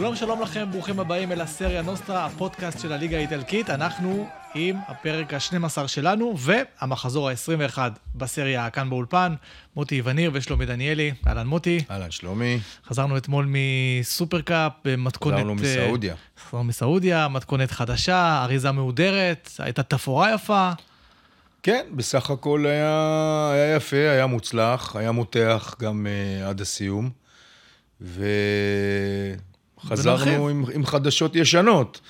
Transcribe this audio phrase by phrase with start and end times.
[0.00, 3.70] שלום שלום לכם, ברוכים הבאים אל הסריה נוסטרה, הפודקאסט של הליגה האיטלקית.
[3.70, 7.78] אנחנו עם הפרק ה-12 שלנו והמחזור ה-21
[8.14, 9.34] בסריה כאן באולפן.
[9.76, 11.12] מוטי וניר ושלומי דניאלי.
[11.26, 11.84] אהלן מוטי.
[11.90, 12.60] אהלן שלומי.
[12.86, 15.36] חזרנו אתמול מסופרקאפ במתכונת...
[15.36, 16.14] חזרנו מסעודיה.
[16.48, 20.70] חזרנו מסעודיה, מתכונת חדשה, אריזה מהודרת, הייתה תפאורה יפה.
[21.62, 27.10] כן, בסך הכל היה, היה יפה, היה מוצלח, היה מותח גם uh, עד הסיום.
[29.84, 32.00] וחזרנו עם, עם חדשות ישנות.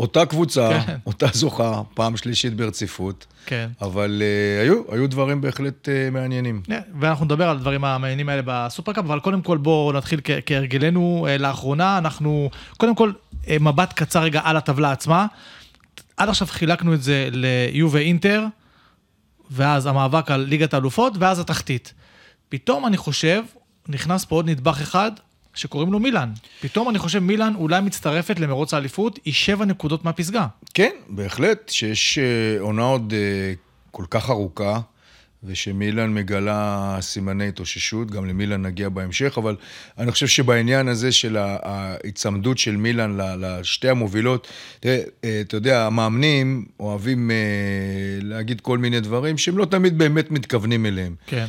[0.00, 0.96] אותה קבוצה, כן.
[1.06, 3.26] אותה זוכה, פעם שלישית ברציפות.
[3.46, 3.68] כן.
[3.80, 6.62] אבל uh, היו, היו דברים בהחלט uh, מעניינים.
[6.66, 11.42] Yeah, ואנחנו נדבר על הדברים המעניינים האלה בסופרקאפ, אבל קודם כל בואו נתחיל כהרגלנו uh,
[11.42, 11.98] לאחרונה.
[11.98, 15.26] אנחנו, קודם כל, uh, מבט קצר רגע על הטבלה עצמה.
[16.16, 18.44] עד עכשיו חילקנו את זה ליו ואינטר,
[19.50, 21.94] ואז המאבק על ליגת האלופות, ואז התחתית.
[22.48, 23.42] פתאום אני חושב,
[23.88, 25.12] נכנס פה עוד נדבך אחד,
[25.54, 26.32] שקוראים לו מילאן.
[26.60, 30.46] פתאום אני חושב מילאן אולי מצטרפת למרוץ האליפות, היא שבע נקודות מהפסגה.
[30.74, 33.52] כן, בהחלט, שיש אה, עונה עוד אה,
[33.90, 34.80] כל כך ארוכה,
[35.46, 39.56] ושמילאן מגלה סימני התאוששות, גם למילאן נגיע בהמשך, אבל
[39.98, 44.48] אני חושב שבעניין הזה של ההיצמדות של מילאן לשתי המובילות,
[44.80, 47.30] תראה, אה, אתה יודע, המאמנים אוהבים
[48.22, 51.14] להגיד כל מיני דברים שהם לא תמיד באמת מתכוונים אליהם.
[51.26, 51.46] כן.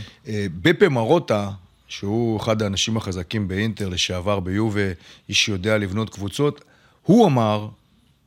[0.62, 1.50] בפה מרוטה,
[1.88, 4.92] שהוא אחד האנשים החזקים באינטר, לשעבר ביובה,
[5.30, 6.64] איש שיודע לבנות קבוצות,
[7.02, 7.68] הוא אמר,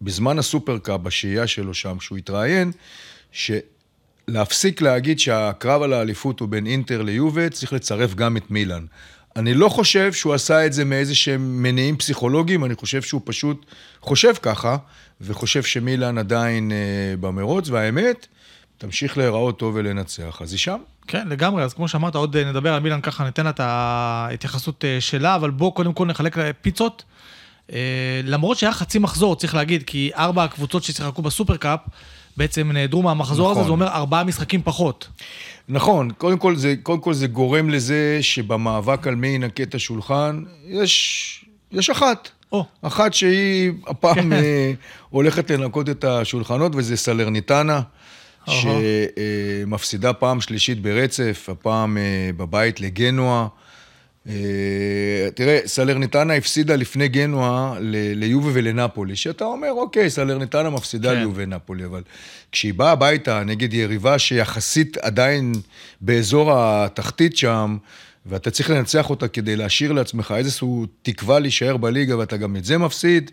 [0.03, 2.73] בזמן הסופרקאפ, בשהייה שלו שם, כשהוא התראיין,
[3.33, 8.85] שלהפסיק להגיד שהקרב על האליפות הוא בין אינטר ליובה, צריך לצרף גם את מילאן.
[9.37, 13.67] אני לא חושב שהוא עשה את זה מאיזה שהם מניעים פסיכולוגיים, אני חושב שהוא פשוט
[14.01, 14.77] חושב ככה,
[15.21, 18.27] וחושב שמילאן עדיין אה, במרוץ, והאמת,
[18.79, 20.79] תמשיך להיראות טוב ולנצח, אז היא שם.
[21.07, 24.85] כן, לגמרי, אז כמו שאמרת, עוד אה, נדבר על מילאן ככה, ניתן לה את ההתייחסות
[24.85, 27.05] אה, שלה, אבל בואו קודם כל נחלק פיצות.
[27.73, 31.81] אה, למרות שהיה חצי מחזור, צריך להגיד, כי ארבע הקבוצות ששיחקו בסופרקאפ,
[32.37, 33.61] בעצם נעדרו מהמחזור נכון.
[33.61, 35.09] הזה, זה אומר ארבעה משחקים פחות.
[35.69, 40.43] נכון, קודם כל, זה, קודם כל זה גורם לזה שבמאבק על מי ינקה את השולחן,
[40.67, 42.29] יש, יש אחת.
[42.53, 42.65] או.
[42.83, 44.75] אחת שהיא הפעם כן.
[45.11, 47.81] הולכת לנקות את השולחנות, וזה סלרניטנה.
[48.49, 53.47] שמפסידה פעם שלישית ברצף, הפעם אה, בבית לגנואה.
[54.29, 54.35] אה,
[55.35, 57.75] תראה, סלרניטנה הפסידה לפני גנואה
[58.15, 61.19] ליובה ולנפולי, שאתה אומר, אוקיי, סלרניטנה מפסידה כן.
[61.19, 62.03] ליובה ונפולי, אבל
[62.53, 65.53] כשהיא באה הביתה נגד יריבה שיחסית עדיין
[66.01, 67.77] באזור התחתית שם,
[68.27, 70.69] ואתה צריך לנצח אותה כדי להשאיר לעצמך איזושהי
[71.03, 73.31] תקווה להישאר בליגה, ואתה גם את זה מפסיד,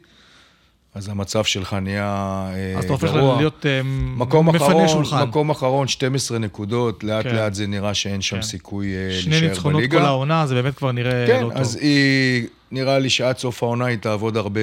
[0.95, 2.79] אז המצב שלך נהיה גרוע.
[2.79, 5.23] אז אתה הופך להיות אה, מפנה אחרון, שולחן.
[5.27, 7.35] מקום אחרון, 12 נקודות, לאט כן.
[7.35, 8.41] לאט זה נראה שאין שם כן.
[8.41, 9.37] סיכוי אה, להישאר בליגה.
[9.39, 11.53] שני ניצחונות כל העונה, זה באמת כבר נראה כן, לא טוב.
[11.53, 14.61] כן, אז היא, נראה לי שעד סוף העונה היא תעבוד הרבה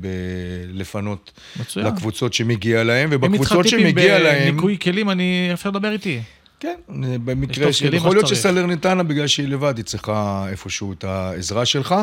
[0.00, 1.32] בלפנות
[1.76, 4.24] לקבוצות שמגיע להם, ובקבוצות שמגיע להם...
[4.24, 6.20] אם מתחתיפים בניקוי כלים, אני אפשר לדבר איתי.
[6.64, 6.74] כן,
[7.24, 7.94] במקרה של...
[7.94, 11.94] יכול להיות שסלרניטנה, בגלל שהיא לבד, היא צריכה איפשהו את העזרה שלך.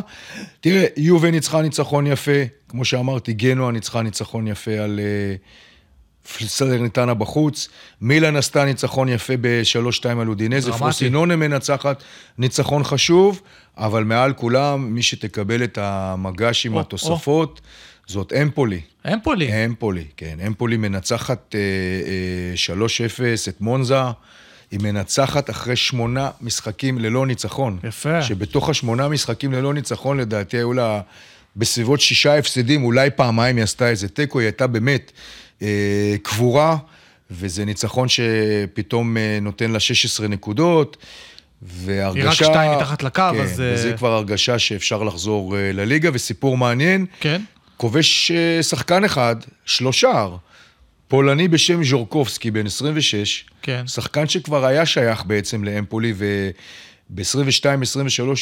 [0.62, 7.70] תראה, יובה ניצחה ניצחון יפה, כמו שאמרתי, גנואה ניצחה ניצחון יפה על uh, סלרניטנה בחוץ.
[8.02, 10.72] מילאן עשתה ניצחון יפה ב-3-2 על אודינזה.
[10.72, 12.04] פרוסינונה מנצחת
[12.38, 13.42] ניצחון חשוב,
[13.78, 17.62] אבל מעל כולם, מי שתקבל את המגש עם התוספות,
[18.08, 18.82] זאת אמפולי.
[19.14, 19.66] אמפולי.
[19.66, 20.38] אמפולי, כן.
[20.48, 22.78] אמפולי מנצחת uh, uh,
[23.48, 24.02] 3-0 את מונזה.
[24.72, 27.80] היא מנצחת אחרי שמונה משחקים ללא ניצחון.
[27.84, 28.22] יפה.
[28.22, 31.02] שבתוך השמונה משחקים ללא ניצחון, לדעתי היו לה
[31.56, 35.12] בסביבות שישה הפסדים, אולי פעמיים היא עשתה איזה תיקו, היא הייתה באמת
[35.62, 36.78] אה, קבורה,
[37.32, 40.98] וזה ניצחון שפתאום אה, נותן לה 16 נקודות.
[41.62, 42.22] והרגשה...
[42.22, 43.52] היא רק שתיים מתחת לקו, כן, אז...
[43.52, 47.06] וזה אה, כבר הרגשה שאפשר לחזור אה, לליגה, וסיפור מעניין.
[47.20, 47.42] כן.
[47.78, 49.36] כובש אה, שחקן אחד,
[49.66, 50.28] שלושה.
[51.12, 53.88] פולני בשם ז'ורקובסקי, בן 26, כן.
[53.88, 57.18] שחקן שכבר היה שייך בעצם לאמפולי, וב-22-23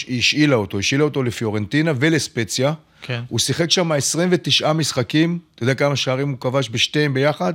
[0.08, 2.74] היא השאילה אותו, השאילה אותו לפיורנטינה ולספציה.
[3.02, 3.22] כן.
[3.30, 7.54] הוא שיחק שם 29 משחקים, אתה יודע כמה שערים הוא כבש בשתיהם ביחד?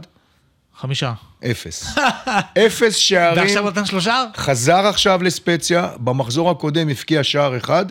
[0.76, 1.12] חמישה.
[1.50, 1.94] אפס.
[2.66, 3.42] אפס שערים.
[3.42, 4.24] ועכשיו נתן שלושה?
[4.36, 7.86] חזר עכשיו לספציה, במחזור הקודם הבקיע שער אחד,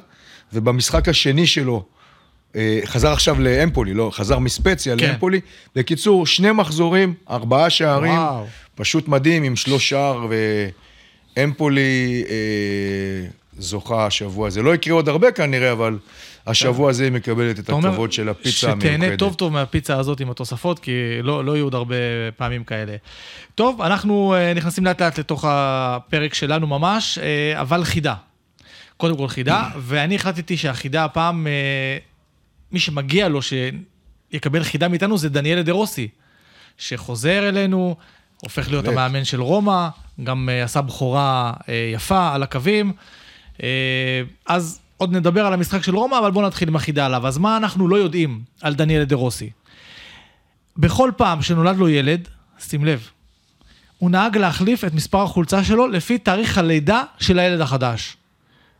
[0.53, 1.85] ובמשחק השני שלו
[2.85, 5.07] חזר עכשיו לאמפולי, לא, חזר מספציה כן.
[5.07, 5.39] לאמפולי.
[5.75, 8.45] בקיצור, שני מחזורים, ארבעה שערים, וואו.
[8.75, 10.27] פשוט מדהים עם שלוש שער,
[11.37, 12.35] ואמפולי אה,
[13.57, 14.61] זוכה השבוע הזה.
[14.61, 15.97] לא יקרה עוד הרבה כנראה, אבל
[16.47, 18.93] השבוע הזה היא מקבלת את הכבוד של הפיצה המיוחדת.
[18.93, 20.91] שתהנה טוב טוב מהפיצה הזאת עם התוספות, כי
[21.23, 21.95] לא, לא יהיו עוד הרבה
[22.37, 22.95] פעמים כאלה.
[23.55, 27.19] טוב, אנחנו אה, נכנסים לאט לאט לתוך הפרק שלנו ממש,
[27.55, 28.13] אבל חידה.
[28.97, 31.47] קודם כל חידה, ואני החלטתי שהחידה הפעם...
[32.73, 36.07] מי שמגיע לו שיקבל חידה מאיתנו זה דניאל דה רוסי,
[36.77, 37.95] שחוזר אלינו,
[38.41, 38.97] הופך להיות באמת.
[38.97, 39.87] המאמן של רומא,
[40.23, 42.93] גם אה, עשה בכורה אה, יפה על הקווים.
[43.63, 47.27] אה, אז עוד נדבר על המשחק של רומא, אבל בואו נתחיל עם החידה עליו.
[47.27, 49.49] אז מה אנחנו לא יודעים על דניאל דה רוסי?
[50.77, 52.27] בכל פעם שנולד לו ילד,
[52.59, 53.09] שים לב,
[53.97, 58.17] הוא נהג להחליף את מספר החולצה שלו לפי תאריך הלידה של הילד החדש.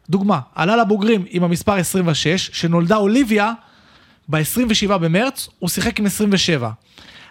[0.10, 3.54] דוגמה, עלה לבוגרים עם המספר 26, שנולדה אוליביה
[4.30, 6.70] ב-27 במרץ, הוא שיחק עם 27.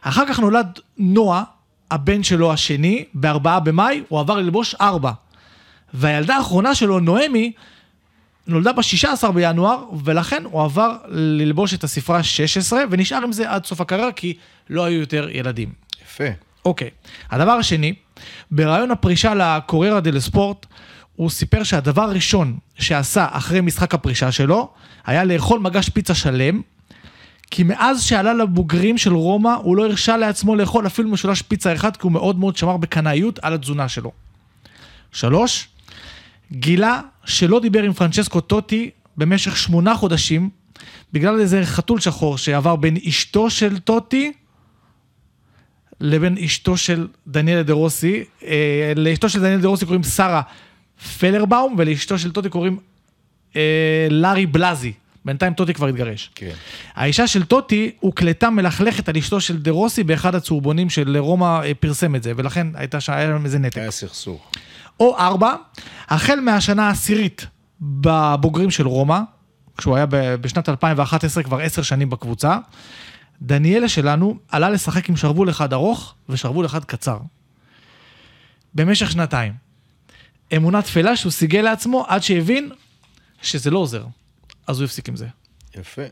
[0.02, 1.42] אחר כך נולד נועה,
[1.90, 5.12] הבן שלו השני, ב-4 במאי, הוא עבר ללבוש 4.
[5.94, 7.52] והילדה האחרונה שלו, נועמי,
[8.46, 13.80] נולדה ב-16 בינואר, ולכן הוא עבר ללבוש את הספרה 16, ונשאר עם זה עד סוף
[13.80, 14.34] הקריירה, כי
[14.70, 15.72] לא היו יותר ילדים.
[16.04, 16.24] יפה.
[16.64, 16.90] אוקיי.
[17.30, 17.94] הדבר השני,
[18.50, 20.66] בריאיון הפרישה לקוררה דל ספורט,
[21.16, 24.70] הוא סיפר שהדבר הראשון שעשה אחרי משחק הפרישה שלו,
[25.06, 26.60] היה לאכול מגש פיצה שלם,
[27.54, 31.96] כי מאז שעלה לבוגרים של רומא, הוא לא הרשה לעצמו לאכול אפילו משולש פיצה אחד,
[31.96, 34.12] כי הוא מאוד מאוד שמר בקנאיות על התזונה שלו.
[35.12, 35.68] שלוש,
[36.52, 40.50] גילה שלא דיבר עם פרנצ'סקו טוטי במשך שמונה חודשים,
[41.12, 44.32] בגלל איזה חתול שחור שעבר בין אשתו של טוטי
[46.00, 48.24] לבין אשתו של דניאל דה רוסי.
[48.44, 50.42] אה, לאשתו של דניאל דה רוסי קוראים שרה
[51.18, 52.78] פלברבאום, ולאשתו של טוטי קוראים
[53.56, 54.92] אה, אילרי בלאזי.
[55.24, 56.30] בינתיים טוטי כבר התגרש.
[56.34, 56.52] כן.
[56.94, 61.74] האישה של טוטי הוקלטה מלכלכת על אשתו של דה רוסי באחד הצהובונים של רומא אה,
[61.74, 63.78] פרסם את זה, ולכן הייתה שהיה להם איזה נתק.
[63.78, 64.50] היה סכסוך.
[65.00, 65.54] או ארבע,
[66.08, 67.46] החל מהשנה העשירית
[67.80, 69.18] בבוגרים של רומא,
[69.78, 70.06] כשהוא היה
[70.40, 72.58] בשנת 2011, כבר עשר שנים בקבוצה,
[73.42, 77.18] דניאלה שלנו עלה לשחק עם שרוול אחד ארוך ושרוול אחד קצר.
[78.74, 79.52] במשך שנתיים.
[80.56, 82.70] אמונה תפלה שהוא סיגל לעצמו עד שהבין
[83.42, 84.04] שזה לא עוזר.
[84.66, 85.26] אז הוא הפסיק עם זה.
[85.78, 86.02] יפה.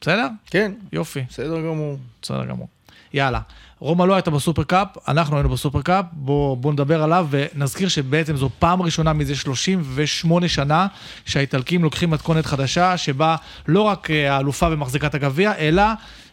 [0.00, 0.26] בסדר?
[0.46, 1.20] כן, יופי.
[1.30, 1.98] בסדר גמור.
[2.22, 2.68] בסדר גמור.
[3.14, 3.40] יאללה.
[3.78, 8.36] רומא לא הייתה בסופר קאפ, אנחנו היינו בסופר קאפ, בואו בוא נדבר עליו ונזכיר שבעצם
[8.36, 10.86] זו פעם ראשונה מזה 38 שנה
[11.24, 13.36] שהאיטלקים לוקחים מתכונת חדשה שבה
[13.68, 15.82] לא רק אה, האלופה ומחזיקת הגביע, אלא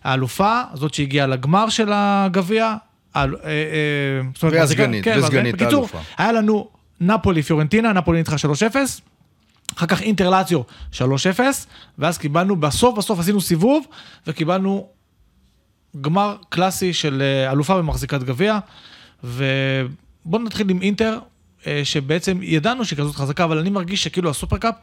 [0.04, 2.76] האלופה, זאת שהגיעה לגמר של הגביע,
[3.16, 3.28] אה, אה,
[4.24, 6.00] מחזיקה- והסגנית, כן, וסגנית בקיצור, האלופה.
[6.18, 6.68] היה לנו
[7.02, 9.02] נפולי פיורנטינה, נפולי ניצחה 3-0,
[9.78, 10.62] אחר כך אינטר לאציו
[10.94, 11.00] 3-0,
[11.98, 13.86] ואז קיבלנו, בסוף בסוף עשינו סיבוב,
[14.28, 14.88] וקיבלנו
[16.02, 18.60] גמר קלאסי של אה, אלופה במחזיקת גביע,
[19.24, 21.20] ובואו נתחיל עם אינטר,
[21.68, 24.76] אה, שבעצם ידענו שהיא כזאת חזקה, אבל אני מרגיש שכאילו הסופרקאפ,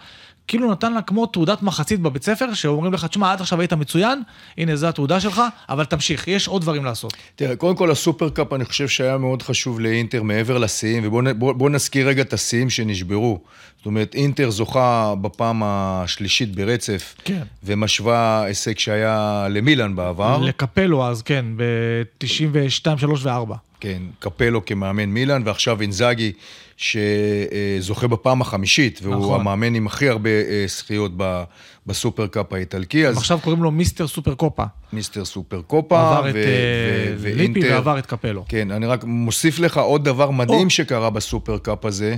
[0.48, 4.22] כאילו נתן לה כמו תעודת מחצית בבית ספר, שאומרים לך, תשמע, עד עכשיו היית מצוין,
[4.58, 7.12] הנה זו התעודה שלך, אבל תמשיך, יש עוד דברים לעשות.
[7.36, 12.22] תראה, קודם כל הסופרקאפ אני חושב שהיה מאוד חשוב לאינטר מעבר לשיאים, ובואו נזכיר רגע
[12.22, 13.40] את השיאים שנשברו.
[13.78, 17.42] זאת אומרת, אינטר זוכה בפעם השלישית ברצף, כן.
[17.64, 20.38] ומשווה הישג שהיה למילאן בעבר.
[20.38, 23.54] לקפלו אז, כן, ב-92, 3 ו-4.
[23.80, 26.32] כן, קפלו כמאמן מילאן, ועכשיו אינזאגי,
[26.76, 29.40] שזוכה בפעם החמישית, והוא נכון.
[29.40, 31.42] המאמן עם הכי הרבה אה, זכיות ב-
[31.86, 34.64] בסופרקאפ האיטלקי, אז עכשיו קוראים לו Mister Supercoppa.
[34.92, 38.44] Mister Supercoppa, עבר את אה, ליפי ועבר את קפלו.
[38.48, 40.70] כן, אני רק מוסיף לך עוד דבר מדהים או.
[40.70, 42.16] שקרה בסופרקאפ הזה.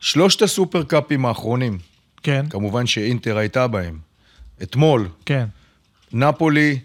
[0.00, 1.78] שלושת הסופרקאפים האחרונים,
[2.22, 3.98] כן, כמובן שאינטר הייתה בהם.
[4.62, 5.46] אתמול, כן.
[6.12, 6.78] נפולי,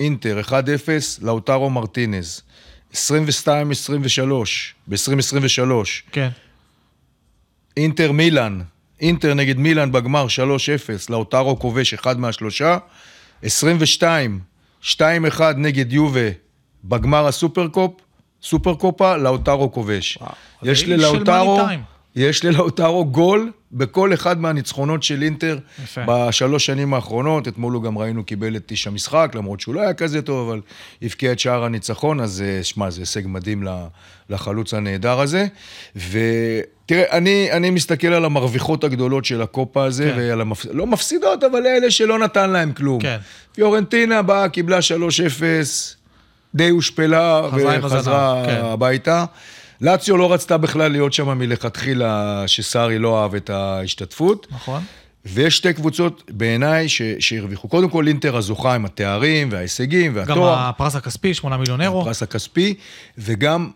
[0.00, 0.50] אינטר, 1-0,
[1.22, 2.42] לאוטרו מרטינז.
[2.92, 2.96] 22-23,
[4.88, 5.70] ב-2023.
[6.12, 6.28] כן,
[7.76, 8.60] אינטר מילאן,
[9.00, 12.78] אינטר נגד מילאן בגמר 3-0, לאוטרו כובש אחד מהשלושה.
[13.42, 14.40] 22,
[14.82, 14.94] 2-1
[15.56, 16.28] נגד יובה
[16.84, 18.00] בגמר הסופרקופ,
[18.42, 20.18] סופרקופה, לאוטרו כובש.
[20.20, 21.60] וואו, יש ללאוטרו.
[22.16, 26.00] יש ללאוטרו גול בכל אחד מהניצחונות של אינטר יפה.
[26.06, 27.48] בשלוש שנים האחרונות.
[27.48, 30.60] אתמול הוא גם ראינו קיבל את איש המשחק, למרות שהוא לא היה כזה טוב, אבל
[31.02, 33.64] הבקיע את שער הניצחון, אז אה, שמע, זה הישג מדהים
[34.30, 35.46] לחלוץ הנהדר הזה.
[35.96, 40.10] ותראה, אני, אני מסתכל על המרוויחות הגדולות של הקופה הזה, כן.
[40.10, 40.18] כן.
[40.18, 40.66] ועל המפ...
[40.72, 43.00] לא מפסידות, אבל אלה שלא נתן להם כלום.
[43.00, 43.16] כן.
[43.52, 44.80] פיורנטינה באה, קיבלה 3-0,
[46.54, 48.62] די הושפלה, וחזרה הזנב, כן.
[49.80, 54.46] לאציו לא רצתה בכלל להיות שם מלכתחילה, שסארי לא אהב את ההשתתפות.
[54.50, 54.82] נכון.
[55.26, 56.86] ויש שתי קבוצות בעיניי
[57.18, 57.68] שהרוויחו.
[57.68, 62.00] קודם כל אינטר הזוכה עם התארים וההישגים גם והתואר, הפרס הכספי, 8 מיליון אירו.
[62.00, 62.74] הפרס הכספי,
[63.18, 63.70] וגם,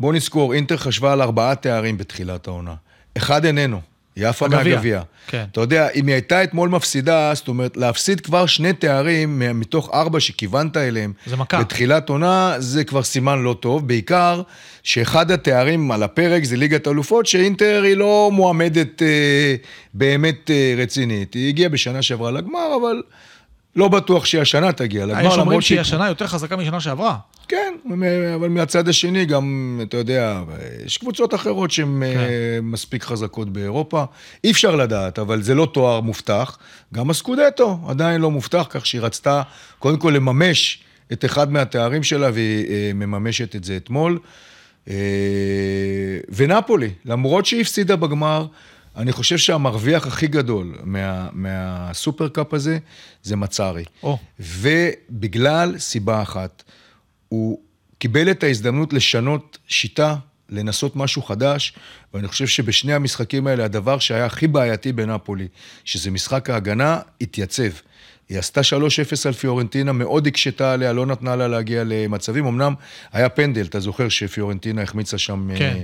[0.00, 2.74] בוא נזכור, אינטר חשבה על ארבעה תארים בתחילת העונה.
[3.16, 3.80] אחד איננו,
[4.16, 4.74] היא עפה הגביע.
[4.74, 5.02] מהגביע.
[5.26, 5.44] כן.
[5.52, 10.20] אתה יודע, אם היא הייתה אתמול מפסידה, זאת אומרת, להפסיד כבר שני תארים מתוך ארבע
[10.20, 11.12] שכיוונת אליהם.
[11.26, 11.60] זה מכה.
[11.60, 14.42] בתחילת עונה, זה כבר סימן לא טוב, בעיקר
[14.82, 19.54] שאחד התארים על הפרק זה ליגת אלופות, שאינטר היא לא מועמדת אה,
[19.94, 21.34] באמת אה, רצינית.
[21.34, 23.02] היא הגיעה בשנה שעברה לגמר, אבל
[23.76, 27.16] לא בטוח שהיא השנה תגיע לגמר, יש אומרים שהיא השנה יותר חזקה משנה שעברה.
[27.48, 27.74] כן,
[28.34, 30.42] אבל מהצד השני גם, אתה יודע,
[30.86, 32.18] יש קבוצות אחרות שהן כן.
[32.18, 34.04] אה, מספיק חזקות באירופה.
[34.44, 36.58] אי אפשר לדעת, אבל זה לא תואר מובטח.
[36.94, 39.42] גם הסקודטו עדיין לא מובטח, כך שהיא רצתה
[39.78, 40.78] קודם כל לממש
[41.12, 44.18] את אחד מהתארים שלה, והיא אה, מממשת את זה אתמול.
[44.88, 44.94] אה,
[46.28, 48.46] ונפולי, למרות שהיא הפסידה בגמר,
[48.96, 52.78] אני חושב שהמרוויח הכי גדול מה, מהסופרקאפ הזה
[53.22, 53.84] זה מצארי.
[54.02, 54.18] או.
[54.40, 56.62] ובגלל סיבה אחת,
[57.28, 57.60] הוא
[57.98, 60.16] קיבל את ההזדמנות לשנות שיטה,
[60.48, 61.74] לנסות משהו חדש,
[62.14, 65.48] ואני חושב שבשני המשחקים האלה, הדבר שהיה הכי בעייתי בנפולי,
[65.84, 67.70] שזה משחק ההגנה, התייצב.
[68.28, 68.64] היא עשתה 3-0
[69.26, 72.46] על פיורנטינה, מאוד הקשתה עליה, לא נתנה לה להגיע למצבים.
[72.46, 72.74] אמנם
[73.12, 75.78] היה פנדל, אתה זוכר שפיורנטינה החמיצה שם כן.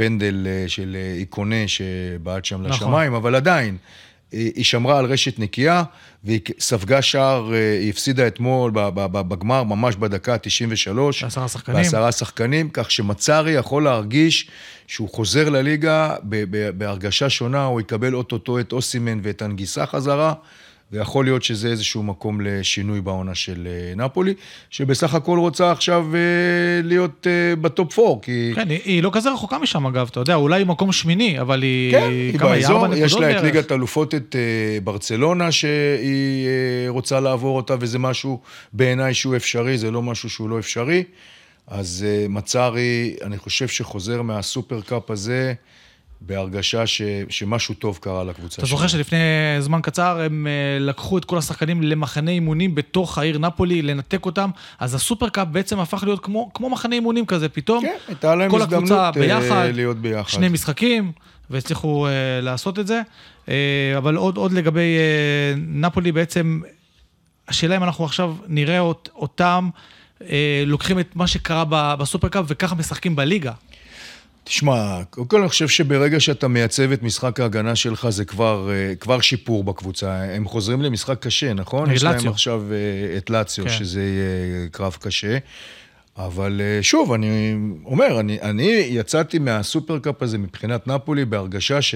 [0.00, 2.70] אה, פנדל אה, של אה, איקונה שבעט שם נכון.
[2.70, 3.76] לשמיים, אבל עדיין,
[4.32, 5.82] היא היא שמרה על רשת נקייה,
[6.24, 10.94] והיא ספגה שער, אה, היא הפסידה אתמול בגמר, ממש בדקה ה-93.
[11.22, 11.76] בעשרה שחקנים.
[11.76, 14.48] בעשרה שחקנים, כך שמצארי יכול להרגיש
[14.86, 16.14] שהוא חוזר לליגה
[16.74, 20.34] בהרגשה שונה, הוא יקבל אוטוטו את אוסימן ואת הנגיסה חזרה.
[20.92, 24.34] ויכול להיות שזה איזשהו מקום לשינוי בעונה של אה, נפולי,
[24.70, 26.20] שבסך הכל רוצה עכשיו אה,
[26.82, 28.52] להיות אה, בטופ 4, כי...
[28.54, 31.92] כן, היא, היא לא כזה רחוקה משם אגב, אתה יודע, אולי מקום שמיני, אבל היא...
[31.92, 32.40] כן, היא היא?
[32.40, 33.42] באזור, יש לה את?
[33.42, 34.36] ליגת אלופות, את
[34.84, 36.48] ברצלונה, שהיא
[36.88, 38.40] רוצה לעבור אותה, וזה משהו
[38.72, 41.04] בעיניי שהוא אפשרי, זה לא משהו שהוא לא אפשרי.
[41.66, 45.54] אז מצארי, אני חושב שחוזר מהסופרקאפ הזה
[46.20, 49.18] בהרגשה ש, שמשהו טוב קרה לקבוצה אתה זוכר שלפני
[49.60, 54.50] זמן קצר הם אה, לקחו את כל השחקנים למחנה אימונים בתוך העיר נפולי, לנתק אותם,
[54.78, 58.62] אז הסופרקאפ בעצם הפך להיות כמו, כמו מחנה אימונים כזה, פתאום כן, הייתה להם כל
[58.62, 60.28] הזדמנות הקבוצה אה, ביחד, להיות ביחד.
[60.28, 61.12] שני משחקים,
[61.50, 63.02] והצליחו אה, לעשות את זה.
[63.48, 66.60] אה, אבל עוד, עוד לגבי אה, נפולי, בעצם,
[67.48, 69.68] השאלה אם אנחנו עכשיו נראה אות, אותם
[70.22, 71.64] אה, לוקחים את מה שקרה
[71.96, 73.52] בסופרקאפ וככה משחקים בליגה.
[74.46, 78.94] תשמע, קודם כל אני חושב שברגע שאתה מייצב את משחק ההגנה שלך, זה כבר, אה,
[78.94, 80.22] כבר שיפור בקבוצה.
[80.22, 81.90] הם חוזרים למשחק קשה, נכון?
[81.90, 82.30] יש להם לאציו.
[82.30, 83.70] עכשיו אה, את לאציו, כן.
[83.70, 85.38] שזה יהיה קרב קשה.
[86.18, 91.94] אבל אה, שוב, אני אומר, אני, אני יצאתי מהסופרקאפ הזה מבחינת נפולי בהרגשה ש,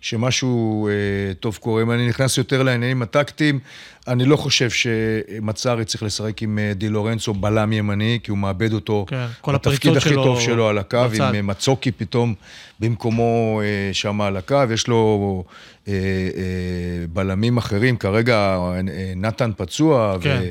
[0.00, 0.92] שמשהו אה,
[1.40, 1.82] טוב קורה.
[1.82, 3.58] אם אני נכנס יותר לעניינים הטקטיים,
[4.08, 8.72] אני לא חושב שמצארי צריך לשחק עם אה, די לורנצו בלם ימני, כי הוא מאבד
[8.72, 11.28] אותו כן, כל בתפקיד הפריצות הכי שלו טוב שלו על הקו, בצד.
[11.28, 12.34] עם אה, מצוקי פתאום
[12.80, 15.44] במקומו אה, שם על הקו, יש לו
[15.88, 18.58] אה, אה, בלמים אחרים, כרגע
[19.16, 20.42] נתן פצוע, כן.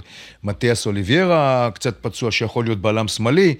[0.43, 3.55] ומתיאס אוליביירה קצת פצוע, שיכול להיות בלם שמאלי,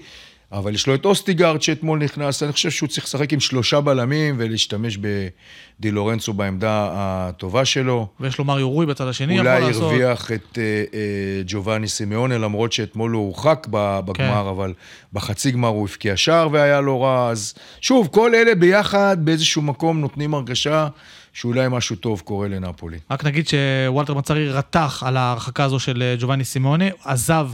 [0.52, 4.34] אבל יש לו את אוסטיגארד שאתמול נכנס, אני חושב שהוא צריך לשחק עם שלושה בלמים
[4.38, 8.06] ולהשתמש בדי לורנצו בעמדה הטובה שלו.
[8.20, 9.82] ויש לו מריו רואי בצד השני, יכול אולי לעשות.
[9.82, 14.48] הרוויח את אה, אה, ג'ובאני סימאונה, למרות שאתמול הוא הורחק בגמר, כן.
[14.48, 14.72] אבל
[15.12, 17.28] בחצי גמר הוא הבקיע שער והיה לא רע.
[17.30, 20.88] אז שוב, כל אלה ביחד באיזשהו מקום נותנים הרגשה
[21.36, 22.98] שאולי משהו טוב קורה לנפולי.
[23.10, 27.48] רק נגיד שוולטר מצרי רתח על ההרחקה הזו של אה, ג'ובאני סימונה, עזב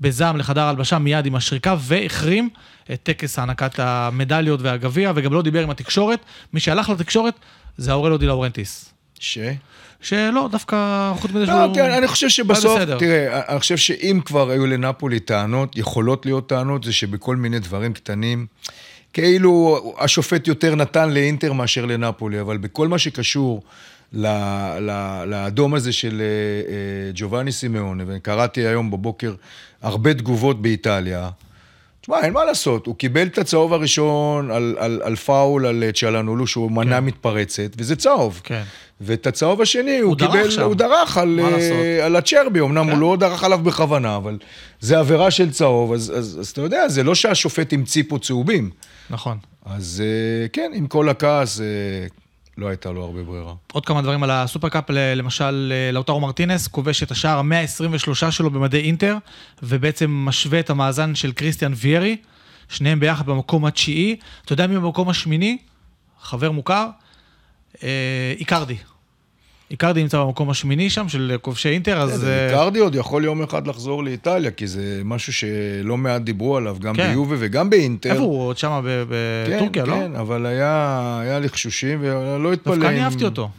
[0.00, 2.48] בזעם לחדר הלבשה מיד עם השריקה והחרים
[2.92, 6.18] את טקס הענקת המדליות והגביע, וגם לא דיבר עם התקשורת.
[6.52, 7.34] מי שהלך לתקשורת
[7.76, 8.94] זה אורלו די לאורנטיס.
[9.20, 9.38] ש?
[10.00, 11.74] שלא, דווקא חוץ מזה לא, שהוא...
[11.74, 12.80] כן, אני חושב שבסוף.
[12.98, 17.92] תראה, אני חושב שאם כבר היו לנפולי טענות, יכולות להיות טענות, זה שבכל מיני דברים
[17.92, 18.46] קטנים,
[19.12, 23.62] כאילו השופט יותר נתן לאינטר מאשר לנפולי, אבל בכל מה שקשור
[25.26, 29.34] לאדום הזה של אה, אה, ג'ובאני סימאונה, וקראתי היום בבוקר
[29.82, 31.30] הרבה תגובות באיטליה,
[32.00, 36.46] תשמע, אין מה לעשות, הוא קיבל את הצהוב הראשון על, על, על פאול, על צ'לנולו,
[36.46, 37.04] שהוא מנע כן.
[37.04, 38.40] מתפרצת, וזה צהוב.
[38.44, 38.62] כן.
[39.00, 40.62] ואת הצהוב השני הוא, הוא דרך קיבל, שם.
[40.62, 42.04] הוא דרך על, אה?
[42.04, 42.90] על הצ'רבי, אמנם כן.
[42.90, 44.38] הוא לא דרך עליו בכוונה, אבל
[44.80, 48.70] זה עבירה של צהוב, אז, אז, אז אתה יודע, זה לא שהשופט המציא פה צהובים.
[49.10, 49.38] נכון.
[49.64, 51.66] אז אה, כן, עם כל הכעס, אה,
[52.58, 53.54] לא הייתה לו הרבה ברירה.
[53.72, 58.80] עוד כמה דברים על הסופרקאפ, למשל אה, לאוטרו מרטינס, כובש את השער ה-123 שלו במדי
[58.80, 59.16] אינטר,
[59.62, 62.16] ובעצם משווה את המאזן של קריסטיאן ויארי,
[62.68, 64.16] שניהם ביחד במקום התשיעי.
[64.44, 65.58] אתה יודע מי במקום השמיני?
[66.20, 66.88] חבר מוכר?
[67.82, 68.76] אה, איקרדי.
[69.70, 72.24] איקרדי נמצא במקום השמיני שם, של כובשי אינטר, אז...
[72.24, 76.76] אה, איקרדי עוד יכול יום אחד לחזור לאיטליה, כי זה משהו שלא מעט דיברו עליו,
[76.80, 77.10] גם כן.
[77.10, 78.10] ביובה וגם באינטר.
[78.10, 78.42] איפה הוא?
[78.42, 79.96] עוד שם בטורקיה, כן, לא?
[79.96, 82.74] כן, אבל היה לחשושים, ולא התפלא.
[82.74, 83.50] דווקא אני אהבתי אותו.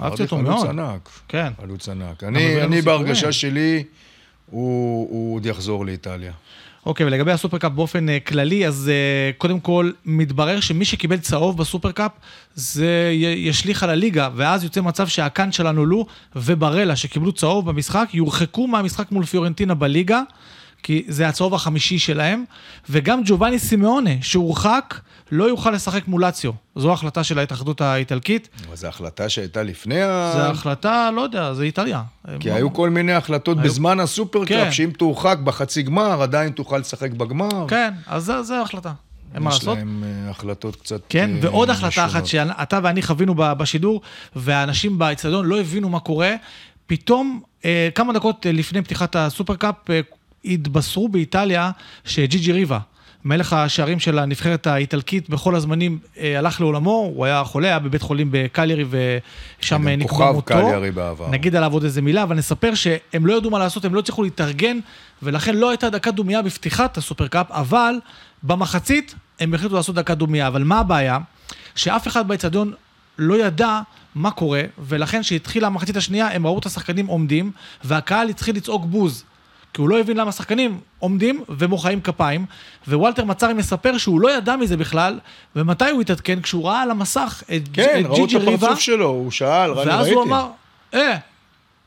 [0.00, 0.66] אהבתי אותו חלוץ מאוד.
[0.68, 1.08] ענק.
[1.28, 1.52] כן.
[1.60, 2.24] חלוץ ענק.
[2.24, 2.84] אני, סיפורים.
[2.84, 3.84] בהרגשה שלי,
[4.50, 6.32] הוא עוד יחזור לאיטליה.
[6.86, 12.10] אוקיי, ולגבי הסופרקאפ באופן אה, כללי, אז אה, קודם כל, מתברר שמי שקיבל צהוב בסופרקאפ,
[12.54, 18.08] זה י- ישליך על הליגה, ואז יוצא מצב שהקאן שלנו לו וברלה, שקיבלו צהוב במשחק,
[18.12, 20.22] יורחקו מהמשחק מול פיורנטינה בליגה,
[20.84, 22.44] כי זה הצהוב החמישי שלהם,
[22.90, 24.94] וגם ג'ובאני סימאונה, שהורחק,
[25.32, 26.52] לא יוכל לשחק מול לאציו.
[26.76, 28.48] זו החלטה של ההתאחדות האיטלקית.
[28.68, 30.32] אבל זו החלטה שהייתה לפני ה...
[30.34, 32.02] זו החלטה, לא יודע, זה איטליה.
[32.40, 34.72] כי היו כל מיני החלטות היו- בזמן הסופרקאפ, כן.
[34.72, 37.66] שאם תורחק בחצי גמר, עדיין תוכל לשחק בגמר.
[37.68, 38.92] כן, אז זו ההחלטה.
[39.34, 39.78] אין מה יש לעשות.
[39.78, 41.00] להם אה, החלטות קצת...
[41.08, 42.26] כן, אה, ועוד החלטה אחת.
[42.26, 44.00] שאתה ואני חווינו בשידור,
[44.36, 46.34] והאנשים באצטדיון לא הבינו מה קורה,
[46.86, 49.74] פתאום, אה, כמה דקות לפני פתיחת הסופרקאפ,
[50.44, 51.70] התבשרו באיטליה
[52.04, 52.78] שג'י ג'י ריבה,
[53.24, 58.02] מלך השערים של הנבחרת האיטלקית בכל הזמנים, אה, הלך לעולמו, הוא היה חולה, היה בבית
[58.02, 60.46] חולים בקליירי ושם גם אה, נקבע כוכב מותו.
[60.46, 61.28] קליירי בעבר.
[61.30, 64.22] נגיד עליו עוד איזה מילה, אבל נספר שהם לא ידעו מה לעשות, הם לא הצליחו
[64.22, 64.78] להתארגן,
[65.22, 67.94] ולכן לא הייתה דקת דומייה בפתיחת הסופרקאפ, אבל
[68.42, 70.46] במחצית הם החליטו לעשות דקת דומייה.
[70.46, 71.18] אבל מה הבעיה?
[71.74, 72.72] שאף אחד באצטדיון
[73.18, 73.80] לא ידע
[74.14, 77.52] מה קורה, ולכן כשהתחילה המחצית השנייה, הם ראו את השחקנים עומדים,
[77.84, 79.24] והקהל התחיל לצעוק בוז.
[79.74, 82.46] כי הוא לא הבין למה השחקנים עומדים ומוחאים כפיים,
[82.88, 85.18] ווולטר מצרי מספר שהוא לא ידע מזה בכלל,
[85.56, 86.40] ומתי הוא התעדכן?
[86.40, 89.30] כשהוא ראה על המסך את כן, את ראו את ג'י ג'י ריבה, הפרצוף שלו, הוא
[89.30, 90.14] שאל, אני ואז ראיתי.
[90.14, 90.46] הוא אמר,
[90.94, 91.16] אה,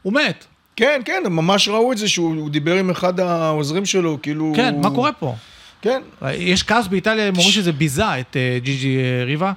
[0.01, 0.45] הוא מת.
[0.75, 4.53] כן, כן, הם ממש ראו את זה שהוא הוא דיבר עם אחד העוזרים שלו, כאילו...
[4.55, 5.35] כן, מה קורה פה?
[5.81, 6.01] כן,
[6.31, 9.53] יש כעס באיטליה, הם אומרים שזה ביזה את אה, ג'י ג'י אה, ריבה,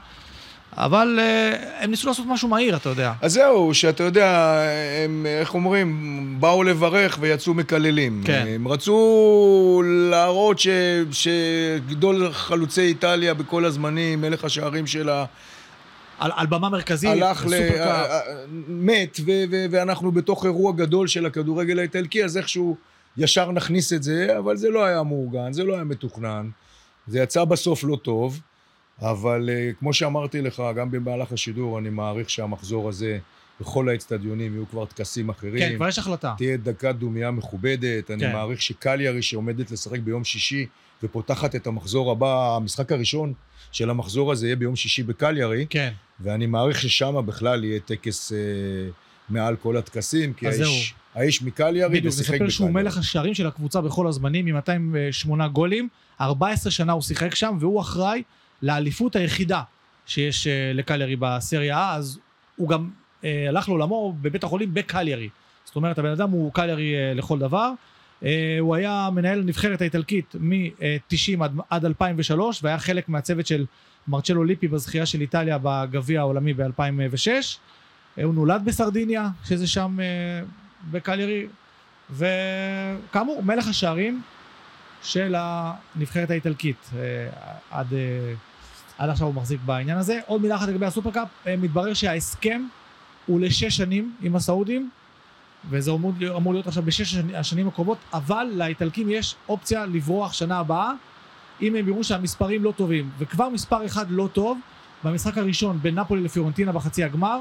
[0.77, 3.13] אבל אה, הם ניסו לעשות משהו מהיר, אתה יודע.
[3.21, 4.61] אז זהו, שאתה יודע,
[5.05, 8.23] הם, איך אומרים, באו לברך ויצאו מקללים.
[8.25, 8.45] כן.
[8.49, 10.69] הם רצו להראות ש,
[11.13, 15.25] שגדול חלוצי איטליה בכל הזמנים, מלך השערים שלה,
[16.19, 17.55] על, על במה מרכזית, הלך ל...
[18.69, 22.77] מת, ו- ו- ואנחנו בתוך אירוע גדול של הכדורגל האיטלקי, אז איכשהו
[23.17, 26.49] ישר נכניס את זה, אבל זה לא היה מאורגן, זה לא היה מתוכנן.
[27.07, 28.41] זה יצא בסוף לא טוב,
[29.03, 33.19] אבל אה, כמו שאמרתי לך, גם במהלך השידור, אני מעריך שהמחזור הזה,
[33.61, 35.59] בכל האצטדיונים יהיו כבר טקסים אחרים.
[35.59, 36.35] כן, כבר יש החלטה.
[36.37, 38.11] תהיה דקת דומייה מכובדת.
[38.11, 38.33] אני כן.
[38.33, 40.67] מעריך שקליארי, שעומדת לשחק ביום שישי,
[41.03, 43.33] ופותחת את המחזור הבא, המשחק הראשון
[43.73, 45.67] של המחזור הזה יהיה ביום שישי בקליארי.
[45.71, 48.39] כן, ואני מעריך ששם בכלל יהיה טקס אה,
[49.29, 52.51] מעל כל הטקסים, כי האיש, האיש מקליארי בדיוק, ושיחק נספר בקליארי.
[52.51, 55.89] שהוא מלך השערים של הקבוצה בכל הזמנים, עם 208 גולים,
[56.21, 58.23] 14 שנה הוא שיחק שם, והוא אחראי
[58.63, 59.63] לאליפות היחידה
[60.07, 62.19] שיש אה, לקליירי בסריה A, אז
[62.57, 62.91] הוא גם
[63.25, 65.29] אה, הלך לעולמו בבית החולים בקליירי.
[65.65, 67.73] זאת אומרת, הבן אדם הוא קליירי אה, לכל דבר.
[68.61, 73.67] הוא היה מנהל הנבחרת האיטלקית מ-90 עד, עד 2003, והיה חלק מהצוות של
[74.09, 77.29] מרצ'לו ליפי בזכייה של איטליה בגביע העולמי ב-2006.
[78.19, 79.99] אה, הוא נולד בסרדיניה, שזה שם
[80.91, 81.47] בקליירי,
[82.11, 84.23] וכאמור, מלך השערים
[85.03, 86.91] של הנבחרת האיטלקית.
[87.71, 87.87] עד,
[89.01, 90.21] עד עכשיו הוא מחזיק בעניין הזה.
[90.27, 92.63] עוד מילה אחת לגבי הסופרקאפ, אה, מתברר שההסכם
[93.27, 94.91] הוא לשש שנים עם הסעודים,
[95.71, 100.59] וזה אמור, אמור להיות עכשיו בשש השני- השנים הקרובות, אבל לאיטלקים יש אופציה לברוח שנה
[100.59, 100.93] הבאה,
[101.63, 103.11] אם הם יראו שהמספרים לא טובים.
[103.19, 104.59] וכבר מספר אחד לא טוב,
[105.05, 107.41] במשחק הראשון בין נפולי לפיורנטינה בחצי הגמר,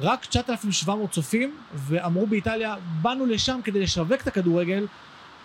[0.00, 4.86] רק 9,700 צופים, ואמרו באיטליה, באנו לשם כדי לשווק את הכדורגל,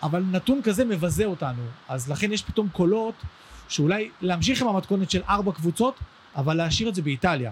[0.03, 1.63] אבל נתון כזה מבזה אותנו.
[1.89, 3.13] אז לכן יש פתאום קולות
[3.69, 5.95] שאולי להמשיך עם המתכונת של ארבע קבוצות,
[6.35, 7.51] אבל להשאיר את זה באיטליה.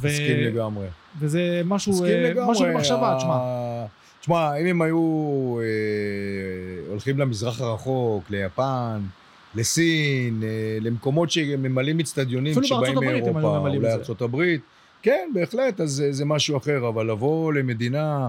[0.00, 0.06] ו...
[0.06, 0.86] מסכים לגמרי.
[1.18, 2.52] וזה משהו, אה, לגמרי.
[2.52, 3.38] משהו במחשבה, תשמע.
[4.20, 9.00] תשמע, אם הם היו אה, הולכים למזרח הרחוק, ליפן,
[9.54, 13.92] לסין, אה, למקומות שממלאים אצטדיונים שבאים מאירופה, אולי.
[13.92, 14.60] ארצות הברית,
[15.02, 18.28] כן, בהחלט, אז זה, זה משהו אחר, אבל לבוא למדינה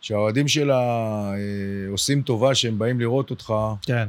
[0.00, 0.80] שהאוהדים שלה
[1.32, 4.08] אה, עושים טובה שהם באים לראות אותך, כן.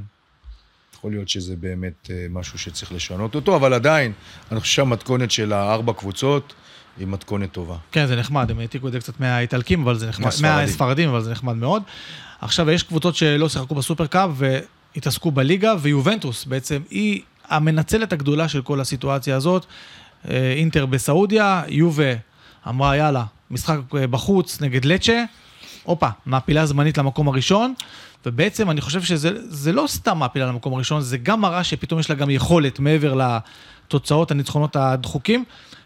[1.06, 4.12] יכול להיות שזה באמת אה, משהו שצריך לשנות אותו, אבל עדיין,
[4.52, 6.54] אני חושב שהמתכונת של הארבע קבוצות
[6.98, 7.76] היא מתכונת טובה.
[7.92, 11.10] כן, זה נחמד, הם העתיקו את זה קצת מהאיטלקים, אבל זה נחמד, מהספרדים.
[11.10, 11.84] אבל זה נחמד מאוד.
[12.42, 18.82] עכשיו, יש קבוצות שלא שיחקו בסופרקאפ והתעסקו בליגה, ויובנטוס בעצם היא המנצלת הגדולה של כל
[18.82, 19.66] הסיטואציה הזאת.
[20.30, 22.14] אה, אינטר בסעודיה, יובה
[22.68, 25.24] אמרה, יאללה, משחק אה, בחוץ נגד לצ'ה,
[25.86, 27.74] הופה, מעפילה זמנית למקום הראשון,
[28.26, 32.10] ובעצם אני חושב שזה זה לא סתם מעפילה למקום הראשון, זה גם מראה שפתאום יש
[32.10, 33.18] לה גם יכולת מעבר
[33.88, 35.44] לתוצאות הניצחונות הדחוקים,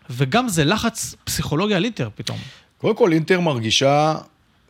[0.09, 2.37] וגם זה לחץ פסיכולוגי על אינטר פתאום.
[2.77, 4.15] קודם כל, אינטר מרגישה,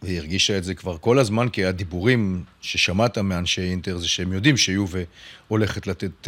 [0.01, 4.57] והיא הרגישה את זה כבר כל הזמן, כי הדיבורים ששמעת מאנשי אינטר זה שהם יודעים
[4.57, 4.99] שיובה
[5.47, 6.27] הולכת לתת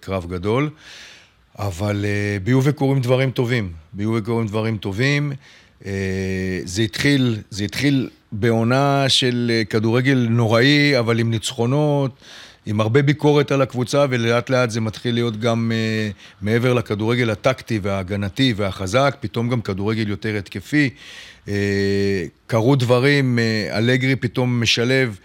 [0.00, 0.70] קרב גדול,
[1.58, 3.72] אבל uh, ביובה קורים דברים טובים.
[3.92, 5.32] ביובה קורים דברים טובים.
[5.80, 5.84] Uh,
[6.64, 12.10] זה התחיל, זה התחיל בעונה של uh, כדורגל נוראי, אבל עם ניצחונות.
[12.66, 17.78] עם הרבה ביקורת על הקבוצה, ולאט לאט זה מתחיל להיות גם uh, מעבר לכדורגל הטקטי
[17.82, 20.90] וההגנתי והחזק, פתאום גם כדורגל יותר התקפי.
[21.46, 21.50] Uh,
[22.46, 25.18] קרו דברים, uh, אלגרי פתאום משלב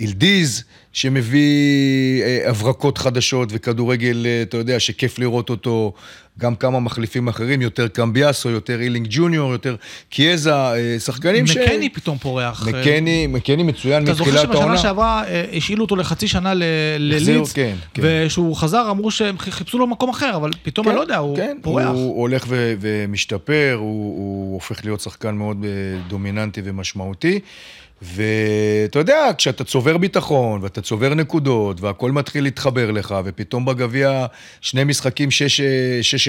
[0.00, 5.92] אילדיז, שמביא uh, הברקות חדשות וכדורגל, uh, אתה יודע, שכיף לראות אותו,
[6.38, 9.76] גם כמה מחליפים אחרים, יותר קמביאסו, יותר אילינג ג'וניור, יותר
[10.10, 10.52] קיאזה,
[10.98, 11.56] שחקנים ש...
[11.56, 12.68] מקני פתאום פורח.
[12.68, 14.40] מקני, מקני מצוין מתחילת העונה.
[14.42, 15.22] אתה זוכר שבשנה שעברה
[15.52, 16.52] השאילו אותו לחצי שנה
[16.98, 18.02] ללידס, כן, כן.
[18.04, 21.36] וכשהוא חזר אמרו שהם חיפשו לו מקום אחר, אבל פתאום כן, אני לא יודע, הוא
[21.36, 21.86] כן, פורח.
[21.86, 25.64] הוא הולך ו- ומשתפר, הוא, הוא הופך להיות שחקן מאוד
[26.08, 27.40] דומיננטי ומשמעותי.
[28.02, 34.26] ואתה יודע, כשאתה צובר ביטחון, ואתה צובר נקודות, והכל מתחיל להתחבר לך, ופתאום בגביע
[34.60, 35.28] שני משחקים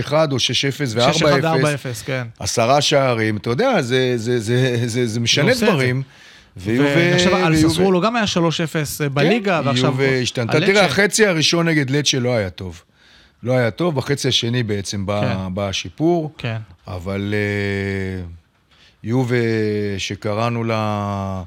[0.08, 0.40] 6-1 או 6-0
[0.88, 1.18] ו-4-0.
[1.18, 2.28] 6-1 ו-4-0, כן.
[2.40, 6.04] עשרה שערים, אתה יודע, זה, זה, זה, זה, זה משנה דברים.
[6.58, 6.90] ויובה...
[6.96, 9.92] ועכשיו על ססוולו גם היה 3-0 בליגה, כן, ועכשיו...
[9.92, 10.60] יובה השתנתה.
[10.60, 12.84] תראה, החצי הראשון נגד לצ'ה לא היה טוב.
[13.44, 15.56] לא היה טוב, בחצי השני בעצם בא, כן.
[15.56, 16.34] בא השיפור.
[16.38, 16.58] כן.
[16.88, 18.28] אבל uh,
[19.04, 19.36] יובה,
[19.98, 21.44] שקראנו לה...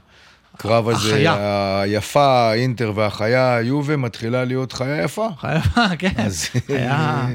[0.55, 1.81] הקרב הזה, החיה.
[1.81, 5.29] היפה, אינטר והחיה, יובה מתחילה להיות חיה יפה.
[5.41, 6.13] חיה יפה, כן.
[6.17, 6.49] אז...
[6.69, 7.27] היה...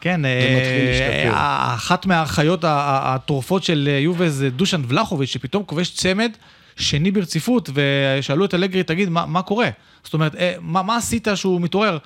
[0.00, 6.32] כן, אה, אחת מהחיות הטורפות של יובה זה דושן ולחוביץ', שפתאום כובש צמד
[6.76, 9.68] שני ברציפות, ושאלו את אלגרי, תגיד, מה, מה קורה?
[10.04, 11.98] זאת אומרת, אה, מה, מה עשית שהוא מתעורר?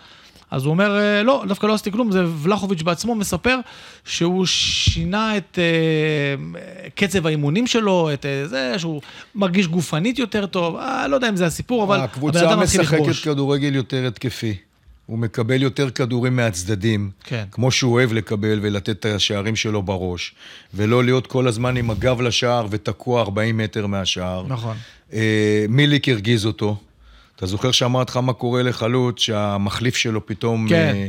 [0.50, 3.58] אז הוא אומר, אה, לא, דווקא לא עשיתי כלום, זה ולחוביץ' בעצמו מספר
[4.04, 9.00] שהוא שינה את uh, קצב האימונים שלו, את uh, זה, שהוא
[9.34, 14.06] מרגיש גופנית יותר טוב, אה, לא יודע אם זה הסיפור, אבל הקבוצה משחקת כדורגל יותר
[14.06, 14.54] התקפי.
[15.06, 17.44] הוא מקבל יותר כדורים מהצדדים, כן.
[17.50, 20.34] כמו שהוא אוהב לקבל ולתת את השערים שלו בראש,
[20.74, 24.46] ולא להיות כל הזמן עם הגב לשער ותקוע 40 מטר מהשער.
[24.48, 24.76] נכון.
[25.12, 26.76] אה, מיליק הרגיז אותו.
[27.36, 30.92] אתה זוכר שאמרתי לך מה קורה לחלוץ, שהמחליף שלו פתאום כן.
[30.94, 31.08] אה,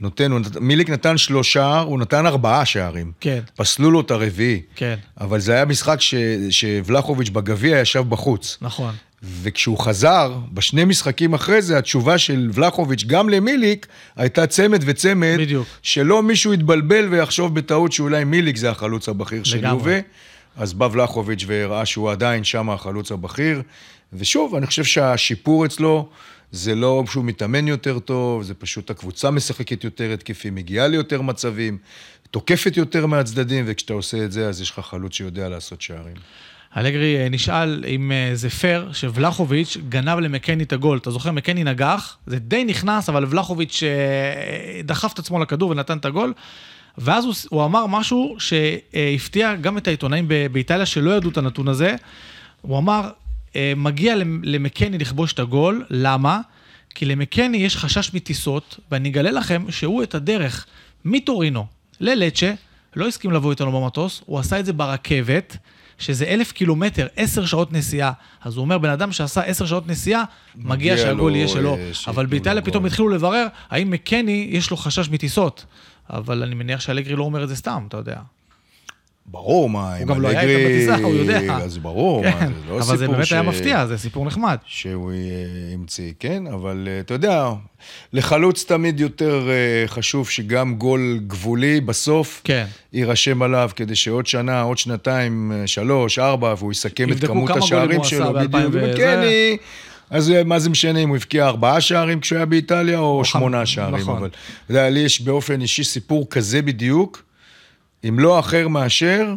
[0.00, 3.12] נותן, הוא, מיליק נתן שלושה, הוא נתן ארבעה שערים.
[3.20, 3.40] כן.
[3.56, 4.62] פסלו לו את הרביעי.
[4.74, 4.94] כן.
[5.20, 6.14] אבל זה היה משחק ש,
[6.50, 8.58] שוולחוביץ' בגביע ישב בחוץ.
[8.60, 8.94] נכון.
[9.22, 13.86] וכשהוא חזר, בשני משחקים אחרי זה, התשובה של ולחוביץ' גם למיליק,
[14.16, 15.36] הייתה צמד וצמד.
[15.38, 15.66] בדיוק.
[15.82, 19.98] שלא מישהו יתבלבל ויחשוב בטעות שאולי מיליק זה החלוץ הבכיר של יובה.
[20.56, 23.62] אז בא ולחוביץ' והראה שהוא עדיין שם החלוץ הבכיר.
[24.12, 26.08] ושוב, אני חושב שהשיפור אצלו
[26.52, 31.78] זה לא שהוא מתאמן יותר טוב, זה פשוט הקבוצה משחקת יותר התקפי, מגיעה ליותר מצבים,
[32.30, 36.16] תוקפת יותר מהצדדים, וכשאתה עושה את זה, אז יש לך חלוץ שיודע לעשות שערים.
[36.76, 40.98] אלגרי אה, נשאל אם אה, זה פייר שוולחוביץ' גנב למקני את הגול.
[40.98, 45.98] אתה זוכר, מקני נגח, זה די נכנס, אבל ולחוביץ' אה, דחף את עצמו לכדור ונתן
[45.98, 46.32] את הגול.
[46.98, 51.96] ואז הוא, הוא אמר משהו שהפתיע גם את העיתונאים באיטליה שלא ידעו את הנתון הזה.
[52.60, 53.10] הוא אמר,
[53.76, 56.40] מגיע למקני לכבוש את הגול, למה?
[56.94, 60.66] כי למקני יש חשש מטיסות, ואני אגלה לכם שהוא את הדרך
[61.04, 61.66] מטורינו
[62.00, 62.52] ללצ'ה,
[62.96, 65.56] לא הסכים לבוא איתנו במטוס, הוא עשה את זה ברכבת.
[65.98, 68.12] שזה אלף קילומטר, עשר שעות נסיעה.
[68.44, 70.24] אז הוא אומר, בן אדם שעשה עשר שעות נסיעה,
[70.56, 71.76] מגיע שהגול יהיה שלו.
[71.76, 75.64] אה, אבל באיטליה פתאום התחילו לברר, האם מקני יש לו חשש מטיסות.
[76.10, 78.16] אבל אני מניח שאלגרי לא אומר את זה סתם, אתה יודע.
[79.30, 81.40] ברור, מה, הוא גם לא היה איתם בטיסה, הוא יודע.
[81.56, 82.52] אז ברור, מה, כן.
[82.66, 82.88] זה לא סיפור ש...
[82.88, 84.56] אבל זה באמת היה מפתיע, זה סיפור נחמד.
[84.66, 85.16] שהוא אה,
[85.74, 87.50] המציא, כן, אבל אה, אתה יודע,
[88.12, 92.66] לחלוץ תמיד יותר אה, חשוב שגם גול גבולי בסוף, כן.
[92.92, 98.32] יירשם עליו, כדי שעוד שנה, עוד שנתיים, שלוש, ארבע, והוא יסכם את כמות השערים שלו,
[98.32, 99.20] בדיוק, וכן,
[100.10, 103.94] אז מה זה משנה אם הוא הבקיע ארבעה שערים כשהוא היה באיטליה, או שמונה שערים,
[103.94, 104.16] נכון.
[104.16, 107.27] אבל, אתה יודע, לי יש באופן אישי סיפור כזה בדיוק.
[108.08, 109.34] אם לא אחר מאשר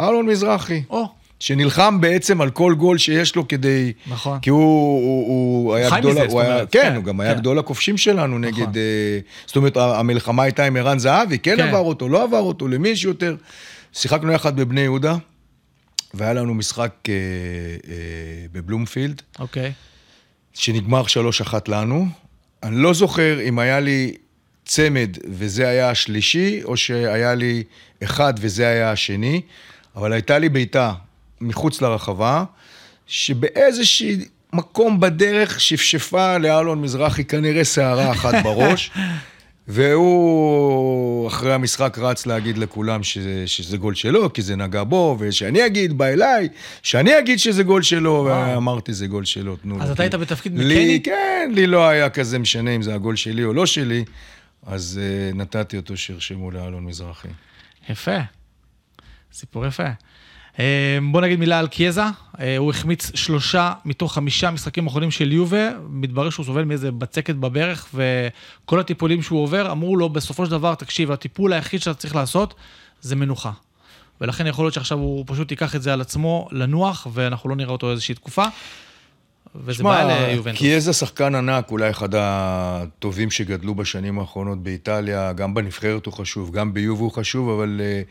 [0.00, 0.82] אלון מזרחי.
[0.90, 1.08] או.
[1.40, 3.92] שנלחם בעצם על כל גול שיש לו כדי...
[4.06, 4.38] נכון.
[4.40, 5.26] כי הוא, הוא,
[5.66, 6.10] הוא היה גדול...
[6.10, 7.20] מזה, הוא היה, אומרת, כן, כן, הוא גם כן.
[7.20, 8.44] היה גדול הכובשים שלנו נכון.
[8.44, 8.76] נגד...
[8.76, 11.68] אה, זאת אומרת, המלחמה הייתה עם ערן זהבי, כן, כן.
[11.68, 13.36] עבר אותו, לא עבר אותו, למי יש יותר.
[13.92, 15.16] שיחקנו יחד בבני יהודה,
[16.14, 17.14] והיה לנו משחק אה,
[17.88, 17.94] אה,
[18.52, 19.72] בבלומפילד, אוקיי.
[20.54, 21.02] שנגמר
[21.50, 22.06] 3-1 לנו.
[22.62, 24.14] אני לא זוכר אם היה לי
[24.64, 27.62] צמד וזה היה השלישי, או שהיה לי
[28.04, 29.40] אחד וזה היה השני,
[29.96, 30.92] אבל הייתה לי בעיטה
[31.40, 32.44] מחוץ לרחבה,
[33.06, 34.18] שבאיזשהי
[34.52, 38.90] מקום בדרך שפשפה לאלון מזרחי כנראה שערה אחת בראש,
[39.68, 45.66] והוא אחרי המשחק רץ להגיד לכולם שזה, שזה גול שלו, כי זה נגע בו, ושאני
[45.66, 46.48] אגיד, בא אליי,
[46.82, 49.84] שאני אגיד שזה גול שלו, ואמרתי, זה גול שלו, תנו לו.
[49.84, 51.02] אז אתה היית בתפקיד לי, מקני?
[51.02, 54.04] כן, לי לא היה כזה משנה אם זה הגול שלי או לא שלי,
[54.66, 57.28] אז uh, נתתי אותו שירשמו לאלון מזרחי.
[57.88, 58.18] יפה.
[59.32, 59.88] סיפור יפה.
[60.58, 62.02] אה, בוא נגיד מילה על קיאזה,
[62.40, 67.34] אה, הוא החמיץ שלושה מתוך חמישה משחקים האחרונים של יובה, מתברר שהוא סובל מאיזה בצקת
[67.34, 72.14] בברך, וכל הטיפולים שהוא עובר, אמרו לו בסופו של דבר, תקשיב, הטיפול היחיד שאתה צריך
[72.14, 72.54] לעשות
[73.00, 73.50] זה מנוחה.
[74.20, 77.72] ולכן יכול להיות שעכשיו הוא פשוט ייקח את זה על עצמו לנוח, ואנחנו לא נראה
[77.72, 78.44] אותו איזושהי תקופה.
[79.54, 80.58] וזה בעיה ליובנטוס.
[80.60, 86.74] קיאזה שחקן ענק, אולי אחד הטובים שגדלו בשנים האחרונות באיטליה, גם בנבחרת הוא חשוב, גם
[86.74, 87.80] ביובה הוא חשוב, אבל...
[87.80, 88.10] Uh,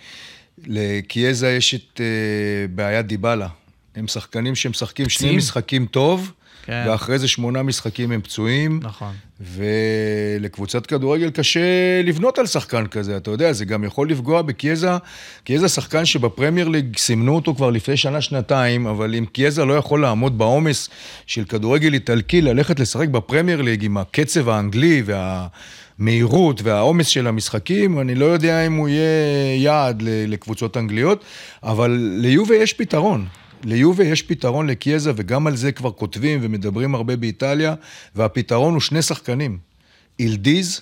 [0.67, 3.47] לקיאזה יש את uh, בעיית דיבלה.
[3.95, 6.31] הם שחקנים שמשחקים שני משחקים טוב,
[6.65, 6.85] כן.
[6.87, 8.79] ואחרי זה שמונה משחקים הם פצועים.
[8.83, 9.13] נכון.
[10.39, 11.61] ולקבוצת כדורגל קשה
[12.03, 14.91] לבנות על שחקן כזה, אתה יודע, זה גם יכול לפגוע בקיאזה.
[15.43, 20.37] קיאזה שחקן שבפרמייר ליג סימנו אותו כבר לפני שנה-שנתיים, אבל אם קיאזה לא יכול לעמוד
[20.37, 20.89] בעומס
[21.27, 25.47] של כדורגל איטלקי, ללכת לשחק בפרמייר ליג עם הקצב האנגלי וה...
[25.99, 31.23] המהירות והעומס של המשחקים, אני לא יודע אם הוא יהיה יעד לקבוצות אנגליות,
[31.63, 33.25] אבל ליובה יש פתרון.
[33.63, 37.75] ליובה יש פתרון לקיאזה, וגם על זה כבר כותבים ומדברים הרבה באיטליה,
[38.15, 39.57] והפתרון הוא שני שחקנים,
[40.19, 40.81] אילדיז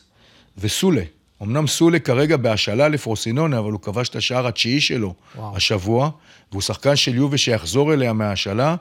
[0.58, 1.04] וסולה.
[1.42, 5.56] אמנם סולה כרגע בהשאלה לפרוסינונה, אבל הוא כבש את השער התשיעי שלו וואו.
[5.56, 6.10] השבוע,
[6.52, 8.76] והוא שחקן של יובה שיחזור אליה מההשאלה,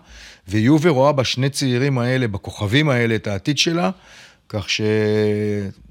[0.48, 3.90] ויובה רואה בשני צעירים האלה, בכוכבים האלה, את העתיד שלה,
[4.48, 4.80] כך ש...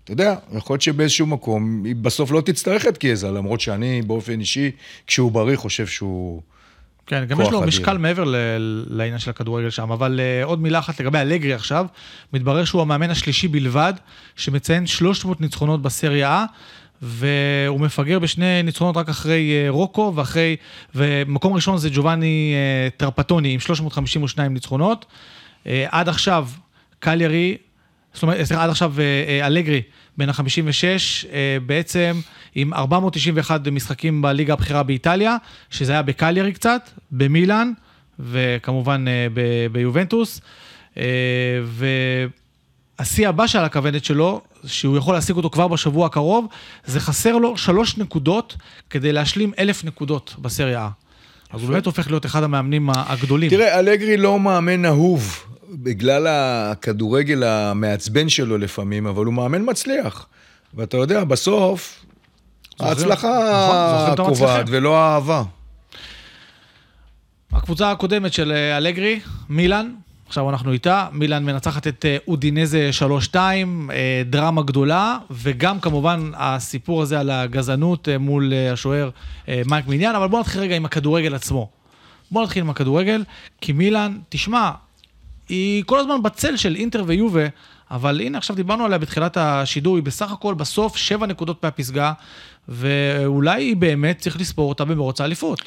[0.04, 4.40] אתה יודע, יכול להיות שבאיזשהו מקום היא בסוף לא תצטרך את קיאזה, למרות שאני באופן
[4.40, 4.72] אישי,
[5.08, 6.42] כשהוא בריא, חושב שהוא...
[7.10, 7.68] כן, גם יש לו אדיר.
[7.68, 8.24] משקל מעבר
[8.90, 11.86] לעניין של הכדורגל שם, אבל uh, עוד מילה אחת לגבי אלגרי עכשיו,
[12.34, 13.94] מתברר שהוא המאמן השלישי בלבד,
[14.36, 16.48] שמציין 300 ניצחונות בסריה A,
[17.02, 20.56] והוא מפגר בשני ניצחונות רק אחרי uh, רוקו, ואחרי,
[20.96, 22.54] ומקום ראשון זה ג'ובאני
[22.94, 25.06] uh, טרפטוני עם 352 ניצחונות.
[25.66, 26.48] עד עכשיו,
[27.00, 27.58] קליירי,
[28.14, 28.94] זאת אומרת, סליחה, עד עכשיו
[29.44, 29.82] אלגרי
[30.20, 30.84] בן ה-56,
[31.32, 32.20] אה, בעצם
[32.56, 35.38] עם 491 משחקים בליגה הבכירה באיטליה,
[35.70, 37.72] שזה היה בקליירי קצת, במילאן,
[38.20, 39.28] וכמובן אה,
[39.72, 40.42] ביובנטוס.
[40.98, 41.04] אה,
[43.00, 46.48] והשיא הבא שעל הכוונת שלו, שהוא יכול להשיג אותו כבר בשבוע הקרוב,
[46.86, 48.56] זה חסר לו שלוש נקודות
[48.90, 50.90] כדי להשלים אלף נקודות בסריה
[51.52, 53.50] אז הוא באמת הופך להיות אחד המאמנים הגדולים.
[53.50, 55.46] תראה, אלגרי לא מאמן אהוב.
[55.70, 60.28] בגלל הכדורגל המעצבן שלו לפעמים, אבל הוא מאמן מצליח.
[60.74, 62.06] ואתה יודע, בסוף,
[62.80, 63.28] ההצלחה
[64.14, 65.44] נכון, קובעת ולא האהבה.
[67.52, 69.92] הקבוצה הקודמת של אה, אלגרי, מילאן,
[70.28, 72.90] עכשיו אנחנו איתה, מילאן מנצחת את אה, אודינזה
[73.34, 79.10] 3-2, אה, דרמה גדולה, וגם כמובן הסיפור הזה על הגזענות מול השוער
[79.66, 81.70] מייק מיניאן, אבל בואו נתחיל רגע עם הכדורגל עצמו.
[82.32, 83.24] בואו נתחיל עם הכדורגל,
[83.62, 84.72] כי מילאן, תשמע,
[85.50, 87.48] היא כל הזמן בצל של אינטר ויובה,
[87.92, 92.14] אבל הנה עכשיו דיברנו עליה בתחילת השידור, היא בסך הכל בסוף שבע נקודות מהפסגה,
[92.68, 95.62] ואולי היא באמת צריך לספור אותה במרוץ האליפות.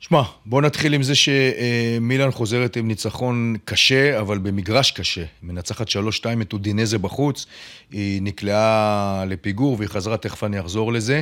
[0.00, 5.24] שמע, בוא נתחיל עם זה שמילן חוזרת עם ניצחון קשה, אבל במגרש קשה.
[5.42, 5.92] מנצחת 3-2
[6.42, 7.46] את אודינזה בחוץ,
[7.90, 11.20] היא נקלעה לפיגור והיא חזרה, תכף אני אחזור לזה.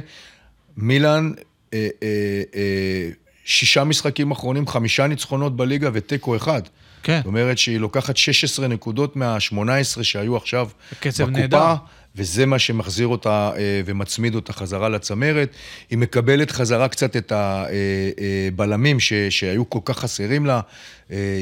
[0.77, 1.33] מילן,
[1.75, 3.11] אה, אה, אה,
[3.45, 6.63] שישה משחקים אחרונים, חמישה ניצחונות בליגה ותיקו אחד.
[7.09, 7.17] כן.
[7.17, 11.75] זאת אומרת שהיא לוקחת 16 נקודות מה-18 שהיו עכשיו בקצב בקופה, נהדר.
[12.17, 15.51] וזה מה שמחזיר אותה אה, ומצמיד אותה חזרה לצמרת.
[15.91, 20.61] היא מקבלת חזרה קצת את הבלמים אה, אה, שהיו כל כך חסרים לה.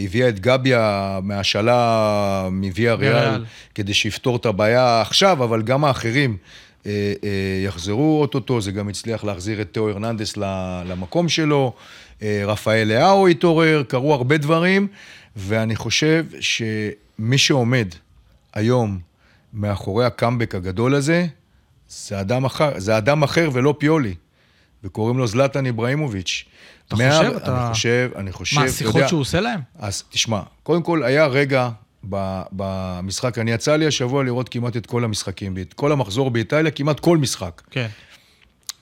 [0.04, 6.36] הביאה את גביה מהשאלה מוויה ריאל, כדי שיפתור את הבעיה עכשיו, אבל גם האחרים.
[7.64, 10.36] יחזרו אוטוטו, זה גם הצליח להחזיר את תאו הרננדס
[10.86, 11.72] למקום שלו,
[12.22, 14.88] רפאל לאהו התעורר, קרו הרבה דברים,
[15.36, 17.88] ואני חושב שמי שעומד
[18.54, 18.98] היום
[19.52, 21.26] מאחורי הקאמבק הגדול הזה,
[21.88, 24.14] זה אדם אחר, זה אדם אחר ולא פיולי,
[24.84, 26.44] וקוראים לו זלטן איבראימוביץ'.
[26.88, 27.36] אתה מה, חושב?
[27.36, 27.66] אתה...
[27.66, 29.60] אני חושב, אני חושב, מה, השיחות שהוא עושה להם?
[29.78, 31.68] אז תשמע, קודם כל היה רגע
[32.52, 37.00] במשחק, אני יצא לי השבוע לראות כמעט את כל המשחקים, את כל המחזור באיטליה, כמעט
[37.00, 37.62] כל משחק.
[37.70, 37.86] כן.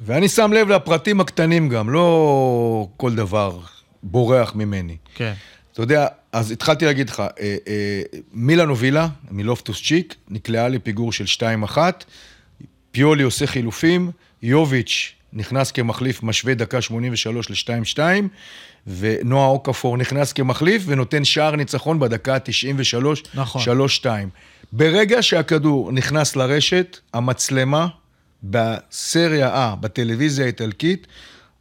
[0.00, 3.58] ואני שם לב לפרטים הקטנים גם, לא כל דבר
[4.02, 4.96] בורח ממני.
[5.14, 5.32] כן.
[5.74, 11.24] אתה יודע, אז התחלתי להגיד לך, אה, אה, מילאן הובילה, מלופטוס צ'יק, נקלעה לפיגור של
[11.24, 11.78] 2-1,
[12.90, 14.10] פיולי עושה חילופים,
[14.42, 17.98] יוביץ' נכנס כמחליף, משווה דקה 83 ל-2-2,
[18.86, 23.62] ונועה אוקפור נכנס כמחליף ונותן שער ניצחון בדקה ה-93, נכון.
[24.02, 24.06] 3-2.
[24.72, 27.86] ברגע שהכדור נכנס לרשת, המצלמה
[28.42, 31.06] בסריה A, בטלוויזיה האיטלקית,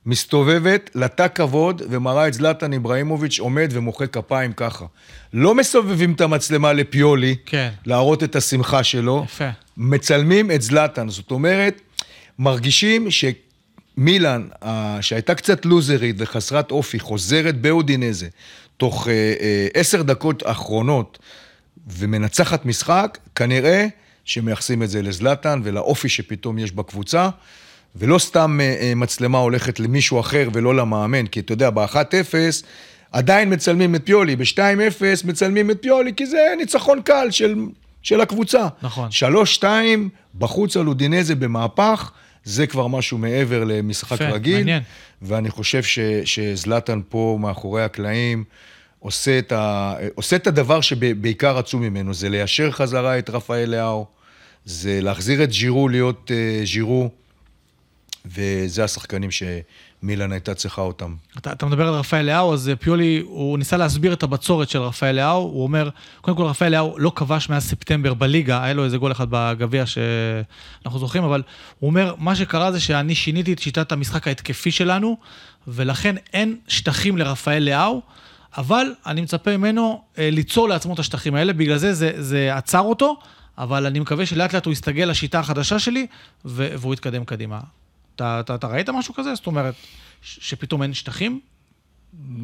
[0.06, 4.86] מסתובבת לתא כבוד ומראה את זלאטן איבראימוביץ' עומד ומוחא כפיים ככה.
[5.34, 7.70] לא מסובבים את המצלמה לפיולי, כן.
[7.86, 9.24] להראות את השמחה שלו.
[9.26, 9.50] יפה.
[9.78, 11.10] מצלמים את זלאטן.
[11.10, 11.82] זאת אומרת,
[12.40, 14.48] מרגישים שמילאן,
[15.02, 18.28] שהייתה קצת לוזרית וחסרת אופי, חוזרת באודינזה,
[18.78, 21.20] תוך אה, אה, עשר דקות אחרונות,
[21.88, 23.88] ומנצחת משחק, כנראה
[24.26, 27.30] שמייחסים את זה לזלאטן ולאופי שפתאום יש בקבוצה.
[27.96, 32.36] ולא סתם אה, אה, מצלמה הולכת למישהו אחר ולא למאמן, כי אתה יודע, ב-1-0
[33.12, 37.56] עדיין מצלמים את פיולי, ב-2-0 מצלמים את פיולי, כי זה ניצחון קל של,
[38.02, 38.68] של הקבוצה.
[38.82, 39.10] נכון.
[39.62, 39.64] 3-2,
[40.36, 42.12] בחוץ על אודינזה במהפך,
[42.44, 44.58] זה כבר משהו מעבר למשחק יפה, רגיל.
[44.58, 44.82] מעניין.
[45.22, 48.44] ואני חושב ש, שזלאטן פה מאחורי הקלעים
[49.00, 54.06] עושה את, ה, עושה את הדבר שבעיקר רצו ממנו, זה ליישר חזרה את רפאל לאהו,
[54.66, 57.10] זה להחזיר את ג'ירו להיות uh, ג'ירו.
[58.26, 61.16] וזה השחקנים שמילן הייתה צריכה אותם.
[61.38, 65.16] אתה, אתה מדבר על רפאל לאהו, אז פיולי, הוא ניסה להסביר את הבצורת של רפאל
[65.16, 65.90] לאהו, הוא אומר,
[66.22, 69.84] קודם כל רפאל לאהו לא כבש מאז ספטמבר בליגה, היה לו איזה גול אחד בגביע
[69.86, 71.44] שאנחנו זוכרים, אבל
[71.80, 75.18] הוא אומר, מה שקרה זה שאני שיניתי את שיטת המשחק ההתקפי שלנו,
[75.68, 78.02] ולכן אין שטחים לרפאל לאהו.
[78.58, 82.80] אבל אני מצפה ממנו אה, ליצור לעצמו את השטחים האלה, בגלל זה זה, זה עצר
[82.80, 83.18] אותו,
[83.58, 86.08] אבל אני מקווה שלאט לאט הוא יסתגל לשיטה החדשה שלי,
[86.46, 87.60] והוא יתקדם קדימה.
[88.16, 89.36] אתה, אתה, אתה ראית משהו כזה?
[89.36, 89.74] זאת אומרת,
[90.22, 91.40] שפתאום אין שטחים?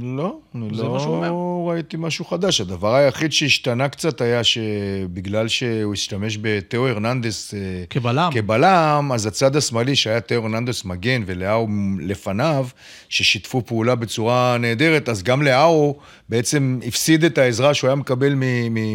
[0.01, 2.61] לא, אני לא ראיתי משהו חדש.
[2.61, 8.29] הדבר היחיד שהשתנה קצת היה שבגלל שהוא השתמש בתאו הרננדס אה, כבלם.
[8.33, 11.67] כבלם, אז הצד השמאלי שהיה תאו הרננדס מגן ולאהו
[11.99, 12.67] לפניו,
[13.09, 18.33] ששיתפו פעולה בצורה נהדרת, אז גם לאהו בעצם הפסיד את העזרה שהוא היה מקבל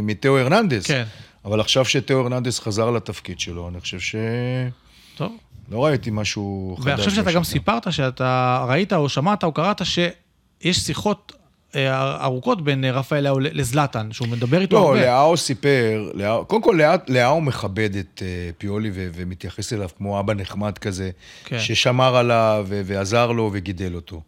[0.03, 0.87] מתאו הרננדס.
[0.87, 1.05] כן.
[1.45, 4.15] אבל עכשיו שתאו הרננדס חזר לתפקיד שלו, אני חושב ש...
[5.17, 5.33] טוב.
[5.71, 6.87] לא ראיתי משהו חדש.
[6.87, 7.45] ואני חושב שאתה גם.
[7.45, 11.33] סיפרת שאתה ראית או שמעת או קראת שיש שיחות
[11.77, 15.01] אה, ארוכות בין אה, רפאל לאו לזלאטן, שהוא מדבר איתו לא, הרבה.
[15.07, 20.21] לאהו סיפר, לאהו- קודם כל לאהו- לאהו מכבד את אה, פיולי ו- ומתייחס אליו כמו
[20.21, 21.11] אבא נחמד כזה,
[21.45, 21.59] כן.
[21.59, 24.21] ששמר עליו ועזר לו וגידל אותו.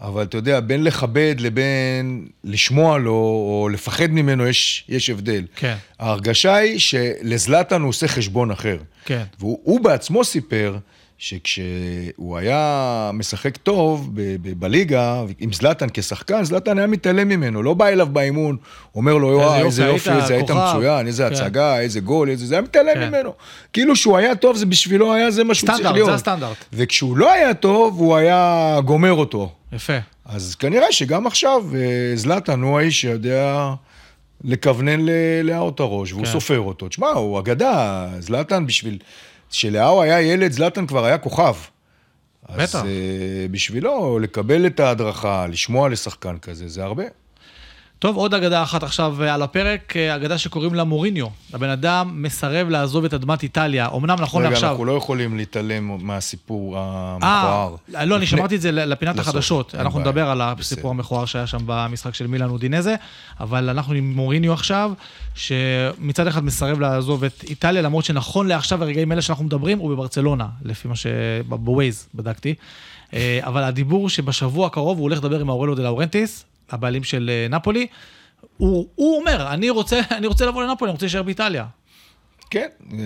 [0.00, 5.44] אבל אתה יודע, בין לכבד לבין לשמוע לו או לפחד ממנו יש, יש הבדל.
[5.56, 5.74] כן.
[5.98, 8.76] ההרגשה היא שלזלאטן הוא עושה חשבון אחר.
[9.04, 9.22] כן.
[9.38, 10.76] והוא הוא בעצמו סיפר
[11.18, 17.74] שכשהוא היה משחק טוב ב- ב- בליגה, עם זלאטן כשחקן, זלאטן היה מתעלם ממנו, לא
[17.74, 18.56] בא אליו באימון,
[18.94, 21.32] אומר לו, יואו, איזה יופי, איזה היית כוכב." מצוין, איזה כן.
[21.34, 23.08] הצגה, איזה גול, איזה זה, היה מתעלם כן.
[23.08, 23.32] ממנו.
[23.72, 26.08] כאילו שהוא היה טוב, זה בשבילו היה זה מה שהוא צריך סטנדרט, להיות.
[26.08, 26.56] זה הסטנדרט.
[26.72, 29.52] וכשהוא לא היה טוב, הוא היה גומר אותו.
[29.72, 29.98] יפה.
[30.24, 33.74] אז כנראה שגם עכשיו אה, זלאטן הוא האיש שיודע
[34.44, 35.00] לכוונן
[35.44, 36.32] לאהו את הראש, והוא כן.
[36.32, 36.88] סופר אותו.
[36.88, 38.98] תשמע, הוא אגדה, זלאטן בשביל...
[39.50, 41.54] כשלאהו היה ילד, זלאטן כבר היה כוכב.
[42.50, 42.60] בטח.
[42.60, 47.04] אז אה, בשבילו, לקבל את ההדרכה, לשמוע לשחקן כזה, זה הרבה.
[47.98, 51.26] טוב, עוד אגדה אחת עכשיו אה, על הפרק, אה, אגדה שקוראים לה מוריניו.
[51.52, 53.88] הבן אדם מסרב לעזוב את אדמת איטליה.
[53.96, 54.70] אמנם נכון רגע, לעכשיו...
[54.70, 57.76] אנחנו לא יכולים להתעלם מהסיפור אה, המכוער.
[58.06, 59.74] לא, אני שמרתי את זה לפינת לסוף, החדשות.
[59.74, 60.00] אנחנו.
[60.00, 60.40] נדבר על.
[60.40, 62.94] הסיפור המכוער שהיה שם במשחק של מילאן אודינזה,
[63.40, 64.92] אבל אנחנו עם מוריניו עכשיו,
[65.34, 70.46] שמצד אחד מסרב לעזוב את איטליה, למרות שנכון לעכשיו, הרגעים האלה שאנחנו מדברים, הוא בברצלונה,
[70.62, 72.54] לפי מה שבווייז בדקתי.
[73.14, 77.56] אה, אבל הדיבור שבשבוע הקרוב הוא הולך לדבר עם האורלו דה לאורנטיס, הבעלים של אה,
[77.56, 77.86] נפולי.
[78.56, 81.64] הוא, הוא אומר, אני רוצה, אני רוצה לבוא לנפולי, אני רוצה להישאר באיטליה.
[82.50, 82.98] כן, אה,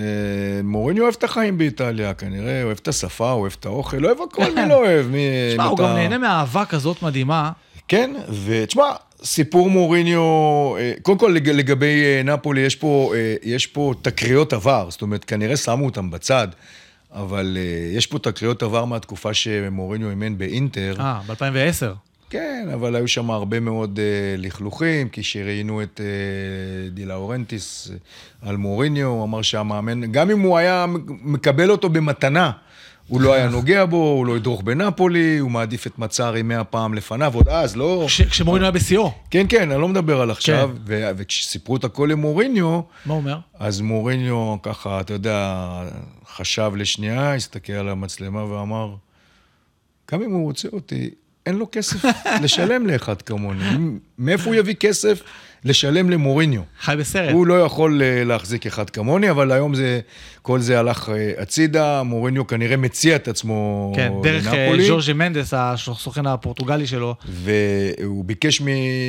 [0.64, 4.68] מוריניו אוהב את החיים באיטליה, כנראה, אוהב את השפה, אוהב את האוכל, אוהב הכל, מי
[4.68, 5.06] לא אוהב?
[5.06, 5.18] מי...
[5.52, 7.50] תשמע, הוא גם נהנה מאהבה כזאת מדהימה.
[7.88, 8.10] כן,
[8.44, 8.84] ותשמע,
[9.24, 10.20] סיפור מוריניו,
[10.78, 15.56] אה, קודם כל לג- לגבי נפולי, יש פה, יש פה תקריות עבר, זאת אומרת, כנראה
[15.56, 16.48] שמו אותם בצד,
[17.12, 17.56] אבל
[17.96, 20.94] יש פה תקריות עבר מהתקופה שמוריניו אימן באינטר.
[21.00, 22.11] אה, ב-2010.
[22.32, 28.48] כן, אבל היו שם הרבה מאוד uh, לכלוכים, כי שראיינו את uh, דילה אורנטיס uh,
[28.48, 32.50] על מוריניו, הוא אמר שהמאמן, גם אם הוא היה מקבל אותו במתנה,
[33.08, 36.94] הוא לא היה נוגע בו, הוא לא ידרוך בנפולי, הוא מעדיף את מצארי מאה פעם
[36.94, 38.04] לפניו, עוד אז, לא...
[38.08, 39.12] כש- כשמוריניו היה בשיאו.
[39.30, 40.82] כן, כן, אני לא מדבר על עכשיו, כן.
[40.86, 43.38] ו- וכשסיפרו את הכל למוריניו, מה הוא אומר?
[43.58, 45.66] אז מוריניו ככה, אתה יודע,
[46.36, 48.94] חשב לשנייה, הסתכל על המצלמה ואמר,
[50.12, 51.10] גם אם הוא רוצה אותי,
[51.46, 52.04] אין לו כסף
[52.42, 53.64] לשלם לאחד כמוני.
[54.18, 55.22] מאיפה הוא יביא כסף
[55.64, 56.62] לשלם למוריניו?
[56.80, 57.32] חי בסרט.
[57.32, 60.00] הוא לא יכול אה, להחזיק אחד כמוני, אבל היום זה,
[60.42, 64.86] כל זה הלך אה, הצידה, מוריניו כנראה מציע את עצמו כן, דרך אה, לנפולי.
[64.86, 67.14] ז'ורג'י מנדס, הסוכן הפורטוגלי שלו.
[67.24, 68.62] והוא ביקש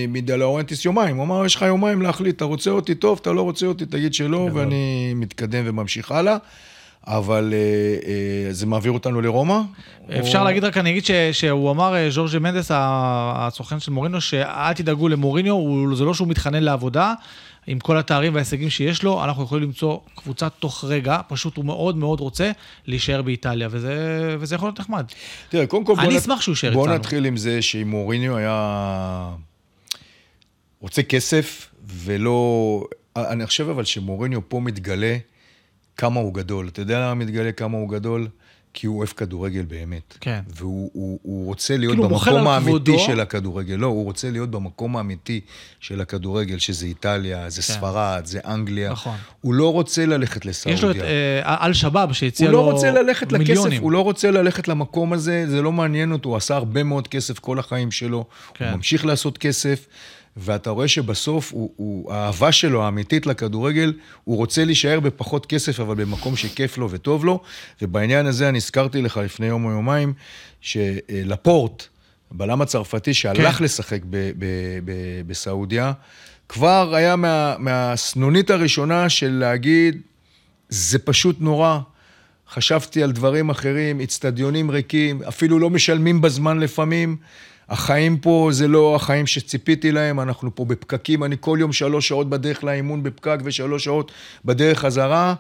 [0.08, 3.66] מדלאורנטיס יומיים, הוא אמר, יש לך יומיים להחליט, אתה רוצה אותי טוב, אתה לא רוצה
[3.66, 4.60] אותי, תגיד שלא, גדול.
[4.60, 6.38] ואני מתקדם וממשיך הלאה.
[7.08, 7.58] אבל אה,
[8.48, 9.60] אה, זה מעביר אותנו לרומא?
[10.20, 10.44] אפשר או...
[10.44, 15.10] להגיד רק, אני אגיד ש, שהוא אמר, אה, ז'ורג'י מנדס, הסוכן של מוריניו, שאל תדאגו
[15.10, 17.14] למוריניו, הוא, זה לא שהוא מתחנן לעבודה,
[17.68, 21.98] עם כל התארים וההישגים שיש לו, אנחנו יכולים למצוא קבוצה תוך רגע, פשוט הוא מאוד
[21.98, 22.52] מאוד רוצה
[22.86, 23.96] להישאר באיטליה, וזה,
[24.40, 25.06] וזה יכול להיות נחמד.
[25.50, 25.96] תראה, קודם כל...
[25.96, 26.96] בוא אני נת- אשמח שהוא יישאר בוא איתנו.
[26.96, 29.30] נתחיל עם זה שאם מוריניו היה
[30.82, 32.84] רוצה כסף ולא...
[33.16, 35.18] אני חושב אבל שמוריניו פה מתגלה
[35.98, 36.68] כמה הוא גדול.
[36.68, 38.28] אתה יודע למה מתגלה כמה הוא גדול?
[38.74, 40.18] כי הוא אוהב כדורגל באמת.
[40.20, 40.40] כן.
[40.56, 43.00] והוא הוא, הוא רוצה להיות כאילו, הוא במקום האמיתי.
[43.00, 43.76] של הכדורגל.
[43.76, 45.42] לא, הוא רוצה להיות במקום האמיתי
[45.80, 47.74] של הכדורגל, שזה איטליה, זה כן.
[47.74, 48.92] ספרד, זה אנגליה.
[48.92, 49.18] נכון.
[49.42, 50.78] הוא לא רוצה ללכת לסעודיה.
[50.78, 53.82] יש לו את אה, אל-שבאב שהציע הוא לו לא רוצה ללכת לכסף, מיליונים.
[53.82, 57.40] הוא לא רוצה ללכת למקום הזה, זה לא מעניין אותו, הוא עשה הרבה מאוד כסף
[57.40, 58.66] כל החיים שלו, כן.
[58.66, 59.88] הוא ממשיך לעשות כסף,
[60.38, 65.96] ואתה רואה שבסוף הוא, הוא, האהבה שלו האמיתית לכדורגל, הוא רוצה להישאר בפחות כסף, אבל
[65.96, 67.42] במקום שכיף לו וטוב לו,
[67.82, 70.14] ובעניין הזה אני הזכרתי לך לפני יום או יומיים,
[70.62, 71.88] שלפורט,
[72.32, 73.64] בלם הצרפתי שהלך כן.
[73.64, 74.46] לשחק ב, ב,
[74.86, 74.92] ב,
[75.28, 75.92] בסעודיה,
[76.50, 80.02] כבר היה מה, מהסנונית הראשונה של להגיד,
[80.70, 81.80] זה פשוט נורא.
[82.50, 87.18] חשבתי על דברים אחרים, אצטדיונים ריקים, אפילו לא משלמים בזמן לפעמים.
[87.70, 92.30] החיים פה זה לא החיים שציפיתי להם, אנחנו פה בפקקים, אני כל יום שלוש שעות
[92.30, 94.12] בדרך לאימון בפקק ושלוש שעות
[94.46, 95.34] בדרך חזרה,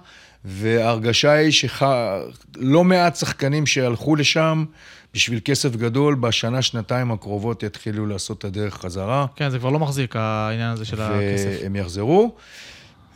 [0.46, 4.66] וההרגשה היא שלא מעט שחקנים שהלכו לשם
[5.14, 9.26] בשביל כסף גדול, בשנה, שנתיים הקרובות יתחילו לעשות את הדרך חזרה.
[9.36, 11.60] כן, זה כבר לא מחזיק, העניין הזה של הכסף.
[11.62, 12.36] והם יחזרו.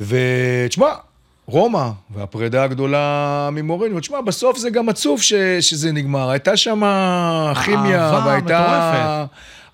[0.01, 0.88] ותשמע,
[1.47, 6.29] רומא והפרידה הגדולה ממוריניו, תשמע, בסוף זה גם עצוב ש, שזה נגמר.
[6.29, 6.81] הייתה שם
[7.65, 9.25] כימיה, והייתה.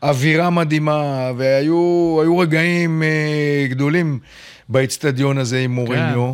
[0.03, 4.19] אווירה מדהימה, והיו היו רגעים אה, גדולים
[4.69, 6.33] באיצטדיון הזה עם מוריניו,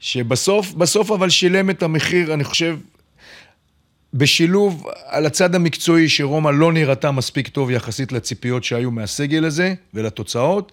[0.00, 2.76] שבסוף, בסוף אבל שילם את המחיר, אני חושב,
[4.14, 10.72] בשילוב על הצד המקצועי, שרומא לא נראתה מספיק טוב יחסית לציפיות שהיו מהסגל הזה ולתוצאות,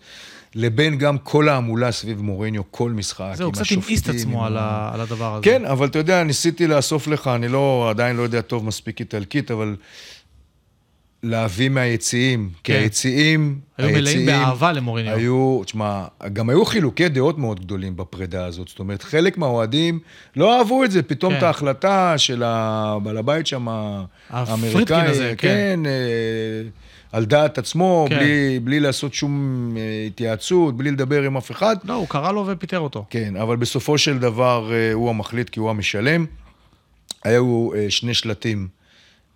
[0.55, 3.83] לבין גם כל ההמולה סביב מוריניו, כל משחק, זהו, עם קצת השופטים.
[3.83, 5.43] המאיס את עצמו על ה- על הדבר הזה.
[5.43, 9.51] כן, אבל אתה יודע, ניסיתי לאסוף לך, אני לא, עדיין לא יודע טוב מספיק איטלקית,
[9.51, 9.75] אבל
[11.23, 12.79] להביא מהיציעים, כי כן.
[12.79, 15.17] היציעים, היו מלאים באהבה למוריניו.
[15.17, 18.67] היו, תשמע, גם היו חילוקי דעות מאוד גדולים בפרידה הזאת.
[18.67, 19.99] זאת אומרת, חלק מהאוהדים
[20.35, 21.37] לא אהבו את זה, פתאום כן.
[21.37, 23.67] את ההחלטה של הבעל הבית שם,
[24.29, 25.47] האמריקאי, הזה, כן.
[25.47, 26.69] כן, אה,
[27.11, 28.15] על דעת עצמו, כן.
[28.19, 31.75] בלי, בלי לעשות שום אה, התייעצות, בלי לדבר עם אף אחד.
[31.83, 33.05] לא, הוא קרא לו ופיטר אותו.
[33.09, 36.25] כן, אבל בסופו של דבר אה, הוא המחליט כי הוא המשלם.
[37.23, 38.67] היו אה, שני שלטים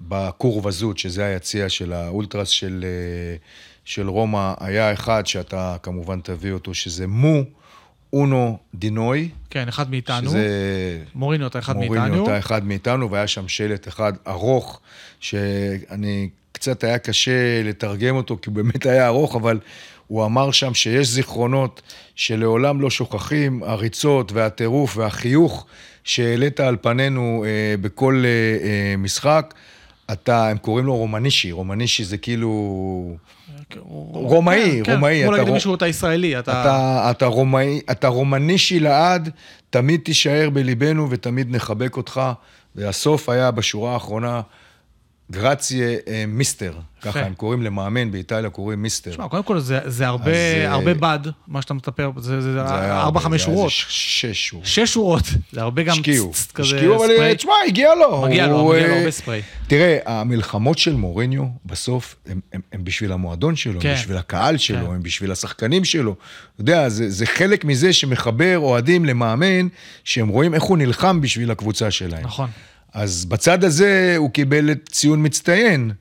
[0.01, 2.85] בכור וזות, שזה היציע של האולטרס של,
[3.85, 4.53] של רומא.
[4.59, 7.43] היה אחד שאתה כמובן תביא אותו, שזה מו
[8.13, 9.29] אונו דינוי.
[9.49, 10.29] כן, אחד מאיתנו.
[10.29, 12.23] שזה מוריניו אתה אחד מוריניו מאיתנו.
[12.23, 14.79] אתה אחד מאיתנו, והיה שם שלט אחד ארוך,
[15.19, 16.29] שאני,
[16.63, 19.59] קצת היה קשה לתרגם אותו, כי הוא באמת היה ארוך, אבל
[20.07, 21.81] הוא אמר שם שיש זיכרונות
[22.15, 25.65] שלעולם לא שוכחים, הריצות והטירוף והחיוך
[26.03, 28.29] שהעלית על פנינו אה, בכל אה,
[28.67, 29.53] אה, משחק.
[30.11, 33.15] אתה, הם קוראים לו רומנישי, רומנישי זה כאילו...
[34.11, 36.61] רומאי, כן, רומאי, כמו אתה להגיד למישהו, אתה ישראלי, אתה...
[36.61, 39.29] אתה, אתה, רומאי, אתה רומנישי לעד,
[39.69, 42.21] תמיד תישאר בליבנו ותמיד נחבק אותך.
[42.75, 44.41] והסוף היה בשורה האחרונה,
[45.31, 49.11] גרציה אה, מיסטר, ככה הם קוראים למאמן באיטליה, קוראים מיסטר.
[49.11, 52.53] תשמע, קודם כל זה, זה הרבה, אז, אה, הרבה בד, מה שאתה מספר, זה, זה,
[52.53, 53.71] זה זה ארבע, חמש זה שורות.
[53.71, 53.85] ש-
[54.21, 54.65] שש שורות.
[54.65, 57.29] שש שורות, זה הרבה גם השקיעו, צ- צ- כזה השקיעו, אבל ספרי.
[57.29, 58.21] אה, תשמע, הגיע לו.
[58.21, 59.41] מגיע לו, הוא, מגיע לו הרבה ספרי.
[59.67, 63.89] תראה, המלחמות של מוריניו, בסוף, הם, הם, הם בשביל המועדון שלו, כן.
[63.89, 64.93] הם בשביל הקהל שלו, כן.
[64.93, 66.15] הם בשביל השחקנים שלו.
[66.53, 69.67] אתה יודע, זה, זה חלק מזה שמחבר אוהדים למאמן,
[70.03, 72.23] שהם רואים איך הוא נלחם בשביל הקבוצה שלהם.
[72.25, 72.49] נכון.
[72.93, 75.91] אז בצד הזה הוא קיבל ציון מצטיין.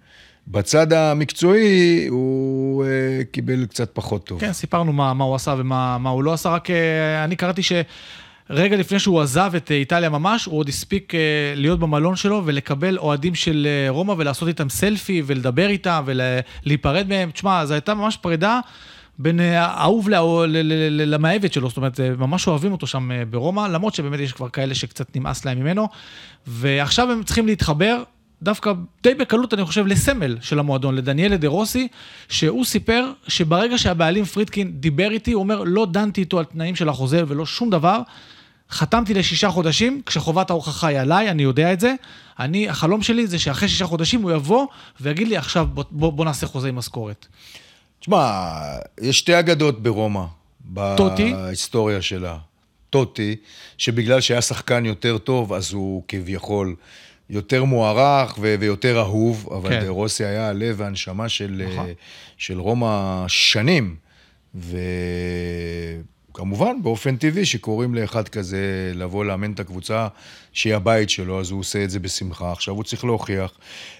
[0.48, 4.40] בצד המקצועי הוא uh, קיבל קצת פחות טוב.
[4.40, 7.62] כן, סיפרנו מה, מה הוא עשה ומה מה הוא לא עשה, רק אה, אני קראתי
[7.62, 11.20] שרגע לפני שהוא עזב את אה, איטליה ממש, הוא עוד הספיק אה,
[11.56, 17.30] להיות במלון שלו ולקבל אוהדים של אה, רומא ולעשות איתם סלפי ולדבר איתם ולהיפרד מהם.
[17.30, 18.60] תשמע, זו הייתה ממש פרידה.
[19.18, 20.08] בין אה, האהוב
[20.90, 24.48] למאהבת שלו, זאת אומרת, אה, ממש אוהבים אותו שם אה, ברומא, למרות שבאמת יש כבר
[24.48, 25.88] כאלה שקצת נמאס להם ממנו,
[26.46, 28.02] ועכשיו הם צריכים להתחבר,
[28.42, 31.88] דווקא די בקלות, אני חושב, לסמל של המועדון, לדניאלה דה רוסי,
[32.28, 36.88] שהוא סיפר שברגע שהבעלים פרידקין דיבר איתי, הוא אומר, לא דנתי איתו על תנאים של
[36.88, 38.00] החוזה ולא שום דבר,
[38.70, 41.94] חתמתי לשישה חודשים, כשחובת ההוכחה היא עליי, אני יודע את זה.
[42.38, 44.66] אני, החלום שלי זה שאחרי שישה חודשים הוא יבוא
[45.00, 47.26] ויגיד לי, עכשיו בוא, בוא, בוא נעשה חוזה עם משכורת.
[48.02, 48.50] תשמע,
[49.00, 50.24] יש שתי אגדות ברומא,
[50.96, 51.32] טוטי?
[51.32, 52.38] בהיסטוריה שלה.
[52.90, 53.36] טוטי,
[53.78, 56.74] שבגלל שהיה שחקן יותר טוב, אז הוא כביכול
[57.30, 59.86] יותר מוערך ו- ויותר אהוב, אבל כן.
[59.88, 61.74] רוסי היה הלב והנשמה של, נכון.
[61.74, 61.92] נכון.
[62.36, 63.96] של רומא שנים.
[66.32, 70.08] וכמובן, באופן טבעי, שקוראים לאחד כזה לבוא לאמן את הקבוצה
[70.52, 72.52] שהיא הבית שלו, אז הוא עושה את זה בשמחה.
[72.52, 73.52] עכשיו הוא צריך להוכיח.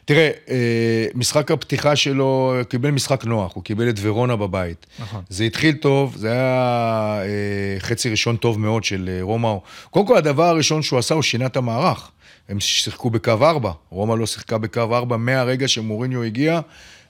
[0.04, 4.86] תראה, אה, משחק הפתיחה שלו, הוא קיבל משחק נוח, הוא קיבל את ורונה בבית.
[4.98, 5.22] נכון.
[5.28, 9.54] זה התחיל טוב, זה היה אה, חצי ראשון טוב מאוד של אה, רומא.
[9.90, 12.10] קודם כל, הדבר הראשון שהוא עשה, הוא שינה את המערך.
[12.48, 16.60] הם שיחקו בקו 4, רומא לא שיחקה בקו 4 מהרגע שמוריניו הגיע,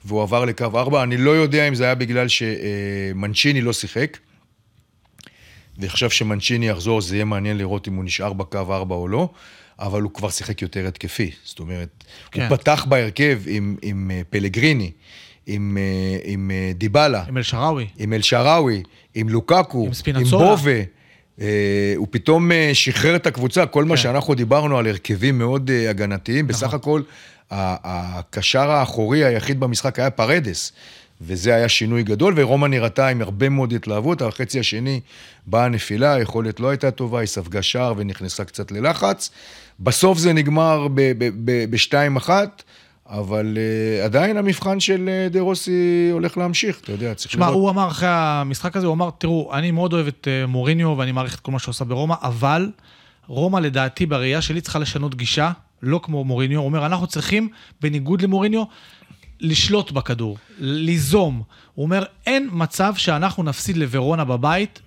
[0.04, 1.02] והוא עבר לקו 4.
[1.02, 4.18] אני לא יודע אם זה היה בגלל שמנצ'יני לא שיחק,
[5.82, 9.28] ועכשיו שמנצ'יני יחזור, זה יהיה מעניין לראות אם הוא נשאר בקו 4 או לא,
[9.78, 11.30] אבל הוא כבר שיחק יותר התקפי.
[11.44, 12.46] זאת אומרת, כן.
[12.46, 14.90] הוא פתח בהרכב עם, עם אה, פלגריני,
[15.46, 17.86] עם, אה, עם אה, דיבלה, עם אל-שראוי.
[17.98, 18.82] עם אל-שעראוי,
[19.14, 20.24] עם לוקקו, עם עם.
[20.24, 20.82] בובה.
[21.96, 24.02] הוא פתאום שחרר את הקבוצה, כל מה כן.
[24.02, 26.78] שאנחנו דיברנו על הרכבים מאוד הגנתיים, בסך נכון.
[26.78, 27.02] הכל
[27.50, 30.72] ה- הקשר האחורי היחיד במשחק היה פרדס,
[31.22, 35.00] וזה היה שינוי גדול, ורומא נראתה עם הרבה מאוד התלהבות, החצי השני
[35.46, 39.30] באה הנפילה, היכולת לא הייתה טובה, היא ספגה שער ונכנסה קצת ללחץ.
[39.80, 40.86] בסוף זה נגמר
[41.70, 42.62] בשתיים אחת.
[43.06, 47.70] אבל uh, עדיין המבחן של uh, דה רוסי הולך להמשיך, אתה יודע, צריך שמע, הוא
[47.70, 51.34] אמר אחרי המשחק הזה, הוא אמר, תראו, אני מאוד אוהב את אה, מוריניו ואני מעריך
[51.34, 52.70] את כל מה שהוא עושה ברומא, אבל
[53.26, 55.50] רומא לדעתי בראייה שלי צריכה לשנות גישה,
[55.82, 56.58] לא כמו מוריניו.
[56.58, 57.48] הוא אומר, אנחנו צריכים,
[57.82, 58.62] בניגוד למוריניו,
[59.42, 61.42] לשלוט בכדור, ליזום.
[61.74, 64.80] הוא אומר, אין מצב שאנחנו נפסיד לוורונה בבית,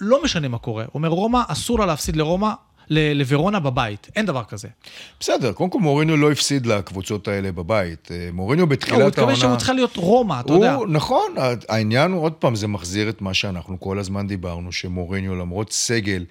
[0.00, 0.84] לא משנה מה קורה.
[0.84, 2.50] הוא אומר, רומא, אסור לה להפסיד לרומא,
[2.90, 4.68] לוורונה בבית, אין דבר כזה.
[5.20, 8.08] בסדר, קודם כל מוריניו לא הפסיד לקבוצות האלה בבית.
[8.10, 9.40] אה, מוריניו לא, הוא בתחילת התכוון העונה...
[9.40, 10.74] שהוא צריכה להיות רומא, אתה יודע.
[10.74, 11.34] הוא, נכון,
[11.68, 16.24] העניין הוא, עוד פעם, זה מחזיר את מה שאנחנו כל הזמן דיברנו, שמוריניו, למרות סגל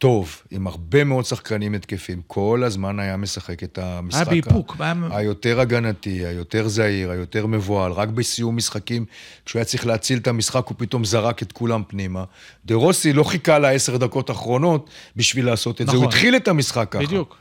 [0.00, 4.76] טוב, עם הרבה מאוד שחקנים התקפים, כל הזמן היה משחק את המשחק היה באיפוק.
[5.10, 9.04] היותר הגנתי, היותר זהיר, היותר מבוהל, רק בסיום משחקים,
[9.44, 12.24] כשהוא היה צריך להציל את המשחק, הוא פתאום זרק את כולם פנימה.
[12.66, 15.96] דה רוסי לא חיכה לעשר דקות האחרונות בשביל לעשות את זה, נכון.
[15.96, 17.02] הוא התחיל את המשחק ככה.
[17.02, 17.36] בדיוק.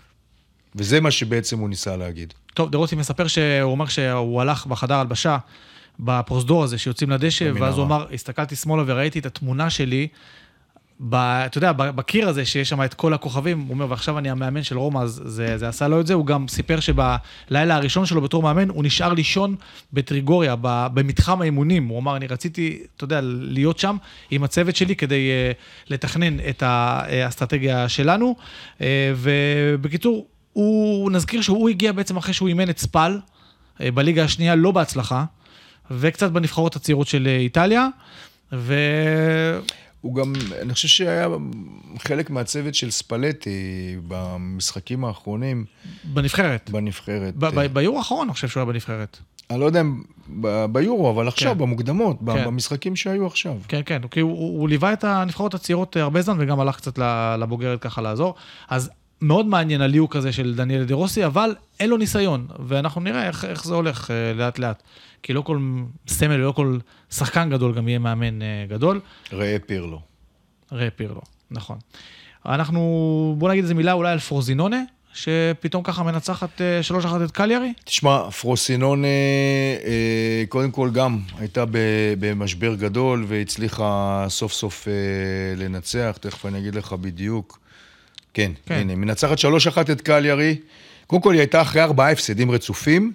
[0.75, 2.33] וזה מה שבעצם הוא ניסה להגיד.
[2.53, 5.37] טוב, דרוטי מספר שהוא אומר שהוא הלך בחדר הלבשה,
[5.99, 7.67] בפרוזדור הזה, שיוצאים לדשא, במנהרה.
[7.67, 10.07] ואז הוא אמר, הסתכלתי שמאלה וראיתי את התמונה שלי,
[10.99, 14.63] ב, אתה יודע, בקיר הזה, שיש שם את כל הכוכבים, הוא אומר, ועכשיו אני המאמן
[14.63, 16.13] של רומא, אז זה, זה עשה לו את זה.
[16.13, 19.55] הוא גם סיפר שבלילה הראשון שלו בתור מאמן, הוא נשאר לישון
[19.93, 21.87] בטריגוריה, ב, במתחם האימונים.
[21.87, 23.97] הוא אמר, אני רציתי, אתה יודע, להיות שם
[24.31, 28.35] עם הצוות שלי כדי uh, לתכנן את האסטרטגיה שלנו.
[28.77, 28.81] Uh,
[29.15, 33.19] ובקיצור, הוא, נזכיר שהוא הגיע בעצם אחרי שהוא אימן את ספל,
[33.77, 35.25] uh, בליגה השנייה, לא בהצלחה,
[35.91, 37.87] וקצת בנבחרות הצעירות של אה, איטליה.
[38.53, 38.75] ו...
[40.01, 41.27] הוא גם, אני חושב שהיה
[41.99, 45.65] חלק מהצוות של ספלטי במשחקים האחרונים
[46.03, 46.69] בנבחרת.
[46.69, 47.33] בנבחרת.
[47.73, 49.17] ביורו האחרון אני חושב שהוא היה בנבחרת.
[49.49, 50.01] אני לא יודע אם
[50.71, 51.57] ביורו, אבל עכשיו, כן.
[51.57, 52.45] במוקדמות, כן.
[52.45, 53.57] במשחקים שהיו עכשיו.
[53.67, 56.99] כן, כן, כי הוא, הוא, הוא ליווה את הנבחרות הצעירות הרבה זמן וגם הלך קצת
[57.39, 58.35] לבוגרת ככה לעזור.
[58.69, 58.89] אז
[59.21, 63.45] מאוד מעניין הליהוק הזה של דניאל דה רוסי, אבל אין לו ניסיון, ואנחנו נראה איך,
[63.45, 64.83] איך זה הולך אה, לאט לאט.
[65.23, 65.59] כי לא כל
[66.07, 66.77] סמל, לא כל
[67.11, 68.99] שחקן גדול גם יהיה מאמן אה, גדול.
[69.33, 70.01] ראה פירלו.
[70.71, 71.77] ראה פירלו, נכון.
[72.45, 77.73] אנחנו, בוא נגיד איזה מילה אולי על פרוזינונה, שפתאום ככה מנצחת אה, 3-1 את קליארי.
[77.85, 79.09] תשמע, פרוסינון, אה,
[79.85, 81.63] אה, קודם כל גם הייתה
[82.19, 84.93] במשבר גדול והצליחה סוף סוף אה,
[85.57, 87.59] לנצח, תכף אני אגיד לך בדיוק.
[88.33, 88.75] כן, כן.
[88.75, 89.43] הנה, מנצחת 3-1
[89.91, 90.55] את קליארי.
[91.07, 93.11] קודם כל היא הייתה אחרי ארבעה הפסדים רצופים,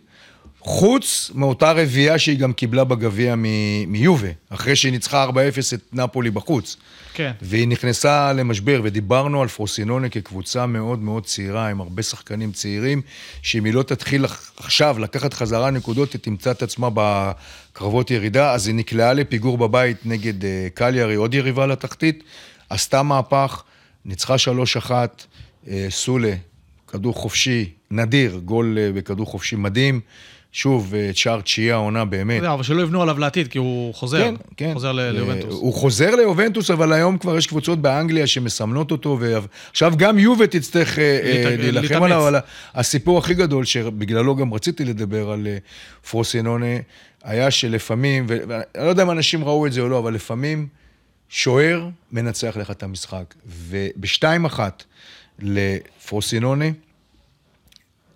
[0.60, 5.28] חוץ מאותה רביעייה שהיא גם קיבלה בגביע מ- מיובה, אחרי שהיא ניצחה 4-0
[5.74, 6.76] את נפולי בחוץ.
[7.14, 7.32] כן.
[7.42, 13.02] והיא נכנסה למשבר, ודיברנו על פרוסינונה כקבוצה מאוד מאוד צעירה, עם הרבה שחקנים צעירים,
[13.42, 14.24] שאם היא לא תתחיל
[14.56, 19.96] עכשיו לקחת חזרה נקודות, היא תמצא את עצמה בקרבות ירידה, אז היא נקלעה לפיגור בבית
[20.04, 22.22] נגד אה, קליארי, עוד יריבה לתחתית,
[22.70, 23.62] עשתה מהפך,
[24.05, 24.34] ניצחה
[24.88, 24.90] 3-1,
[25.68, 26.32] אה, סולה,
[26.88, 30.00] כדור חופשי, נדיר, גול אה, בכדור חופשי מדהים.
[30.52, 32.36] שוב, אה, שער תשיעי העונה באמת.
[32.36, 34.18] יודע, אבל שלא יבנו עליו לעתיד, כי הוא חוזר.
[34.18, 34.70] כן, כן.
[34.74, 35.55] חוזר ליובנטוס.
[35.55, 40.98] הוא חוזר ליובנטוס, אבל היום כבר יש קבוצות באנגליה שמסמנות אותו, ועכשיו גם יובה תצטרך
[41.59, 42.02] להילחם.
[42.02, 42.40] עליו, אבל
[42.74, 45.46] הסיפור הכי גדול, שבגללו גם רציתי לדבר על
[46.11, 46.76] פרוסינונה,
[47.24, 50.66] היה שלפעמים, ואני לא יודע אם אנשים ראו את זה או לא, אבל לפעמים
[51.35, 53.35] שוער מנצח לך את המשחק.
[53.47, 54.85] ובשתיים אחת
[55.39, 56.64] לפרוסינונה,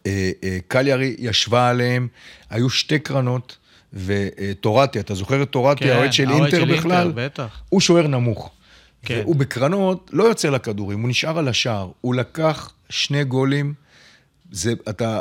[0.06, 2.08] אה, אה, קליארי ישבה עליהם,
[2.50, 3.56] היו שתי קרנות,
[3.92, 7.06] וטורטי, אתה זוכר את טורטי, כן, האוהד של אינטר של בכלל?
[7.06, 7.62] אינטר, בטח.
[7.68, 8.50] הוא שוער נמוך.
[9.02, 9.20] כן.
[9.22, 11.90] והוא בקרנות לא יוצא לכדורים, הוא נשאר על השער.
[12.00, 13.74] הוא לקח שני גולים,
[14.52, 15.20] זה, אתה,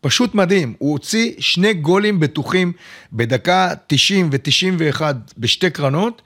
[0.00, 0.74] פשוט מדהים.
[0.78, 2.72] הוא הוציא שני גולים בטוחים
[3.12, 5.02] בדקה 90 ו-91
[5.38, 6.22] בשתי קרנות,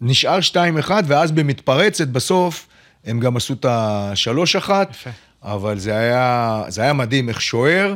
[0.00, 0.38] נשאר
[0.86, 2.66] 2-1, ואז במתפרצת בסוף,
[3.04, 4.70] הם גם עשו את ה-3-1.
[4.90, 5.10] יפה.
[5.42, 7.94] אבל זה היה, זה היה מדהים איך שוער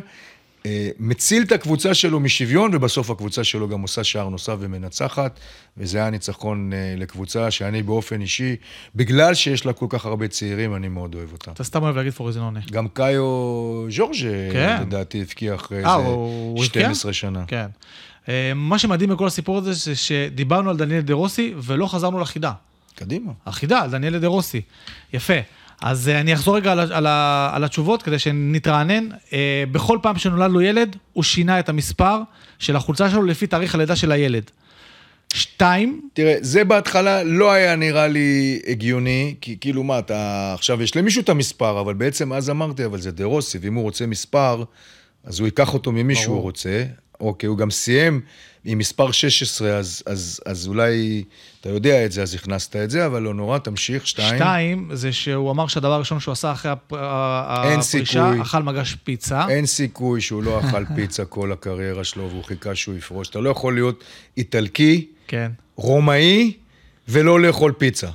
[0.67, 5.41] אה, מציל את הקבוצה שלו משוויון, ובסוף הקבוצה שלו גם עושה שער נוסף ומנצחת,
[5.77, 8.57] וזה היה ניצחון אה, לקבוצה שאני באופן אישי,
[8.95, 11.51] בגלל שיש לה כל כך הרבה צעירים, אני מאוד אוהב אותה.
[11.51, 12.61] אתה סתם אוהב להגיד פורזינונה.
[12.73, 13.25] גם קאיו
[13.91, 14.79] ז'ורג'ה, כן.
[14.83, 16.15] לדעתי, הבקיע אחרי אה, איזה הוא-
[16.57, 16.83] הוא הבקיע?
[16.83, 17.45] 12 שנה.
[17.47, 17.67] כן.
[18.29, 22.53] אה, מה שמדהים בכל הסיפור הזה, זה שדיברנו על דניאל דה רוסי ולא חזרנו לחידה.
[22.95, 23.33] קדימה.
[23.47, 24.61] החידה, דניאל דה רוסי.
[25.13, 25.35] יפה.
[25.83, 27.07] אז אה, אני אחזור רגע על, על,
[27.53, 29.09] על התשובות כדי שנתרענן.
[29.33, 32.19] אה, בכל פעם שנולד לו ילד, הוא שינה את המספר
[32.59, 34.51] של החולצה שלו לפי תאריך הלידה של הילד.
[35.35, 40.97] שתיים, תראה, זה בהתחלה לא היה נראה לי הגיוני, כי כאילו מה, אתה, עכשיו יש
[40.97, 44.65] למישהו את המספר, אבל בעצם אז אמרתי, אבל זה דה רוסי, ואם הוא רוצה מספר,
[45.25, 46.41] אז הוא ייקח אותו ממי שהוא.
[46.41, 46.85] רוצה.
[47.21, 48.21] אוקיי, הוא גם סיים
[48.65, 51.25] עם מספר 16, אז, אז, אז אולי
[51.61, 54.37] אתה יודע את זה, אז הכנסת את זה, אבל לא נורא, תמשיך, שתיים.
[54.37, 58.43] שתיים, זה שהוא אמר שהדבר הראשון שהוא עשה אחרי הפ- הפרישה, סיכוי.
[58.43, 59.49] אכל מגש פיצה.
[59.49, 63.29] אין סיכוי שהוא לא אכל פיצה כל הקריירה שלו, והוא חיכה שהוא יפרוש.
[63.29, 64.05] אתה לא יכול להיות
[64.37, 65.51] איטלקי, כן.
[65.77, 66.53] רומאי,
[67.09, 68.09] ולא לאכול פיצה.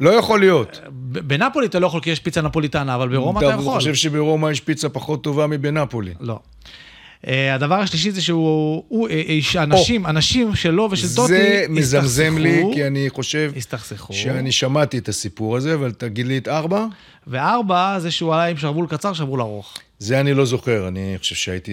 [0.00, 0.80] לא יכול להיות.
[1.12, 3.74] בנפולי אתה לא יכול כי יש פיצה נפוליטנה, אבל ברומא אתה אתה יכול.
[3.74, 6.14] חושב שברומא יש פיצה פחות טובה מבנפולי.
[6.20, 6.40] לא.
[7.28, 12.38] אה, הדבר השלישי זה שהוא, הוא, אה, איש, אנשים, אנשים שלו ושל טוטי, זה מזמזם
[12.38, 14.14] לי, הסתכסכו, כי אני חושב הסתכסכו.
[14.14, 16.86] שאני שמעתי את הסיפור הזה, אבל תגיד לי את ארבע?
[17.26, 19.78] וארבע, זה שהוא עלה עם שרוול קצר, שרוול ארוך.
[19.98, 20.88] זה אני לא זוכר.
[20.88, 21.72] אני חושב שהייתי,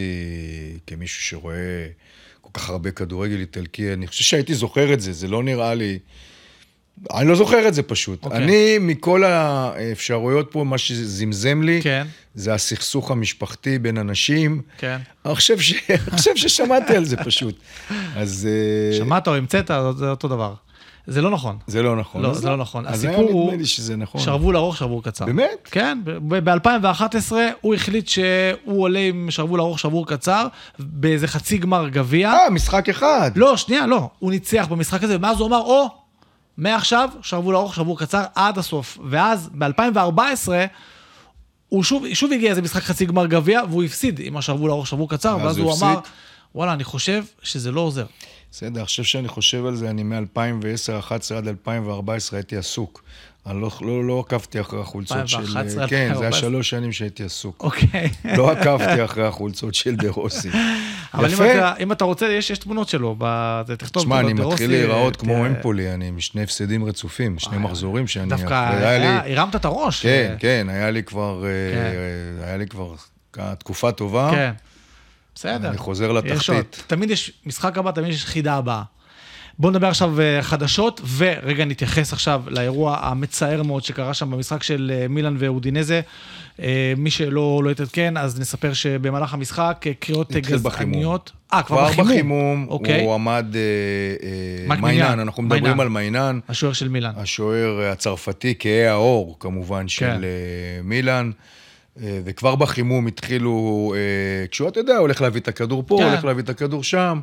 [0.87, 1.87] כמישהו שרואה
[2.41, 5.99] כל כך הרבה כדורגל איטלקי, אני חושב שהייתי זוכר את זה, זה לא נראה לי...
[7.13, 8.25] אני לא זוכר את זה פשוט.
[8.25, 8.43] אוקיי.
[8.43, 14.61] אני, מכל האפשרויות פה, מה שזמזם לי, כן, זה הסכסוך המשפחתי בין אנשים.
[14.77, 14.97] כן.
[15.25, 15.73] אני חושב, ש...
[16.09, 17.59] חושב ששמעתי על זה פשוט.
[18.15, 18.47] אז...
[18.91, 20.53] אה, שמעת או המצאת, זה אותו דבר.
[21.07, 21.57] זה לא נכון.
[21.67, 22.21] זה לא נכון.
[22.21, 22.87] לא, זה לא נכון.
[22.87, 24.21] הסיפור הוא נדמה לי שזה נכון.
[24.21, 25.25] שרוול ארוך, שרוול קצר.
[25.25, 25.69] באמת?
[25.71, 27.31] כן, ב-2011
[27.61, 30.47] הוא החליט שהוא עולה עם שרוול ארוך, שרוול קצר,
[30.79, 32.31] באיזה חצי גמר גביע.
[32.31, 33.31] אה, משחק אחד.
[33.35, 34.09] לא, שנייה, לא.
[34.19, 36.00] הוא ניצח במשחק הזה, ומאז הוא אמר, או,
[36.57, 38.97] מעכשיו, שרוול ארוך, שרוול קצר, עד הסוף.
[39.09, 40.49] ואז, ב-2014,
[41.69, 45.07] הוא שוב, שוב הגיע איזה משחק חצי גמר גביע, והוא הפסיד עם השרוול ארוך, שרוול
[45.09, 45.99] קצר, ואז הוא הוא אמר?
[46.55, 48.05] וואלה, אני חושב שזה לא עוזר.
[48.51, 53.03] בסדר, עכשיו שאני חושב על זה, אני מ-2010-2011 עד 2014 הייתי עסוק.
[53.45, 55.37] אני לא, לא, לא עקבתי אחרי החולצות של...
[55.37, 56.39] 2011, כן, זה היה 2014.
[56.39, 57.63] שלוש שנים שהייתי עסוק.
[57.63, 58.09] אוקיי.
[58.37, 60.49] לא עקבתי אחרי החולצות של דה רוסי.
[61.13, 61.51] אבל אם יפה.
[61.51, 63.61] אתה, אם אתה רוצה, יש, יש תמונות שלו, ב...
[63.77, 68.29] תכתוב תשמע, אני מתחיל להיראות כמו אמפולי, אני עם שני הפסדים רצופים, שני מחזורים שאני...
[68.29, 69.23] דווקא.
[69.25, 70.01] הרמת את הראש.
[70.01, 71.45] כן, כן, היה לי כבר...
[71.45, 72.93] אה, היה לי כבר
[73.59, 74.29] תקופה טובה.
[74.31, 74.51] כן.
[75.35, 75.69] בסדר.
[75.69, 76.11] אני חוזר.
[76.11, 76.83] לתחתית.
[76.87, 78.83] תמיד יש משחק הבא, תמיד יש חידה הבאה.
[79.61, 84.91] בואו נדבר עכשיו אה, חדשות, ורגע נתייחס עכשיו לאירוע המצער מאוד שקרה שם במשחק של
[84.93, 86.01] אה, מילאן ואודינזה.
[86.61, 90.91] אה, מי שלא לא התעדכן, אז נספר שבמהלך המשחק קריאות בחימום.
[90.93, 91.31] גזעניות.
[91.53, 92.07] אה, כבר כבר בחימום.
[92.07, 93.03] בחימום, אוקיי.
[93.03, 93.45] הוא עמד
[94.69, 95.79] אה, מיינן, אנחנו מדברים מיינן.
[95.79, 96.39] על מיינן.
[96.49, 97.11] השוער של מילאן.
[97.15, 100.21] השוער הצרפתי, כהה העור, כמובן, של כן.
[100.83, 101.31] מילאן.
[101.97, 103.93] וכבר בחימום התחילו,
[104.51, 106.03] כשהוא, אתה יודע, הולך להביא את הכדור פה, כן.
[106.03, 107.19] הולך להביא את הכדור שם,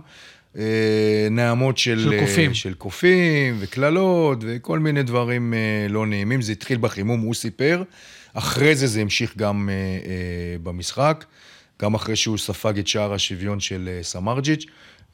[1.30, 2.54] נעמות של, של אה, קופים.
[2.54, 6.42] של קופים וקללות וכל מיני דברים אה, לא נעימים.
[6.42, 7.82] זה התחיל בחימום, הוא סיפר.
[8.34, 11.24] אחרי זה זה המשיך גם אה, אה, במשחק,
[11.82, 14.64] גם אחרי שהוא ספג את שער השוויון של אה, סמרג'יץ',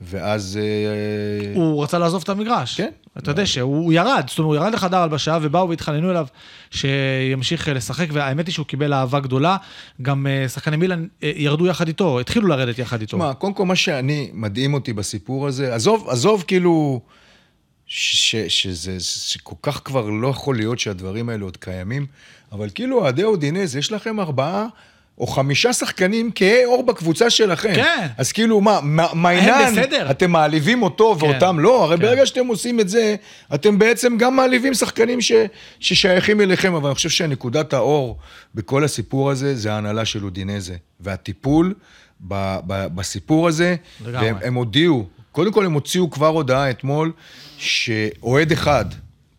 [0.01, 0.59] ואז...
[0.63, 2.77] אה, הוא רצה לעזוב את המגרש.
[2.81, 2.91] כן.
[3.19, 6.27] אתה יודע שהוא ירד, זאת אומרת, הוא ירד לחדר הלבשה, ובאו והתחננו אליו
[6.71, 9.57] שימשיך אה, לשחק, והאמת היא שהוא קיבל אהבה גדולה.
[10.03, 13.17] גם אה, שחקני מילאן אה, ירדו יחד איתו, התחילו לרדת יחד איתו.
[13.17, 17.01] תשמע, קודם כל מה שאני, מדהים אותי בסיפור הזה, עזוב, עזוב כאילו,
[17.87, 22.07] ש, ש, שזה, שכל כך כבר לא יכול להיות שהדברים האלה עוד קיימים,
[22.53, 24.67] אבל כאילו, אוהדי אודינז, יש לכם ארבעה
[25.19, 27.75] או חמישה שחקנים כהי עור בקבוצה שלכם.
[27.75, 28.07] כן.
[28.19, 28.81] אז כאילו, מה,
[29.15, 29.75] מיינן.
[30.11, 31.27] אתם מעליבים אותו כן.
[31.27, 31.85] ואותם לא?
[31.85, 32.03] הרי כן.
[32.03, 33.15] ברגע שאתם עושים את זה,
[33.55, 35.33] אתם בעצם גם מעליבים שחקנים ש,
[35.81, 38.19] ששייכים אליכם, אבל אני חושב שנקודת האור
[38.55, 41.75] בכל הסיפור הזה, זה ההנהלה של אודינזה, והטיפול
[42.21, 44.27] ב, ב, בסיפור הזה, לגמרי.
[44.27, 47.13] והם הם הודיעו, קודם כל הם הוציאו כבר הודעה אתמול,
[47.59, 48.85] שאוהד אחד,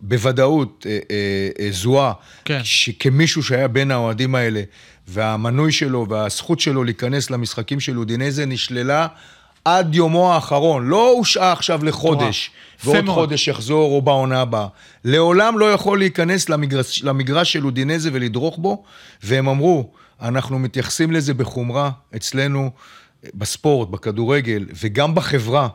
[0.01, 2.13] בוודאות אה, אה, אה, זוהה,
[2.45, 2.59] כן.
[2.63, 4.61] שכמישהו שהיה בין האוהדים האלה,
[5.07, 9.07] והמנוי שלו והזכות שלו להיכנס למשחקים של אודינזה נשללה
[9.65, 12.51] עד יומו האחרון, לא הושעה עכשיו לחודש,
[12.83, 13.05] ועוד.
[13.07, 14.67] חודש יחזור או בעונה הבאה.
[15.03, 18.83] לעולם לא יכול להיכנס למגרש, למגרש של אודינזה ולדרוך בו,
[19.23, 19.89] והם אמרו,
[20.21, 22.71] אנחנו מתייחסים לזה בחומרה אצלנו,
[23.33, 25.67] בספורט, בכדורגל, וגם בחברה.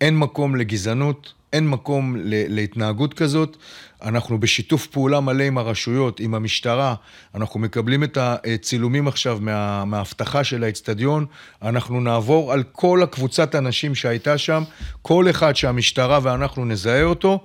[0.00, 3.56] אין מקום לגזענות, אין מקום להתנהגות כזאת.
[4.02, 6.94] אנחנו בשיתוף פעולה מלא עם הרשויות, עם המשטרה.
[7.34, 11.26] אנחנו מקבלים את הצילומים עכשיו מה, מהאבטחה של האצטדיון.
[11.62, 14.62] אנחנו נעבור על כל הקבוצת אנשים שהייתה שם.
[15.02, 17.40] כל אחד שהמשטרה ואנחנו נזהה אותו,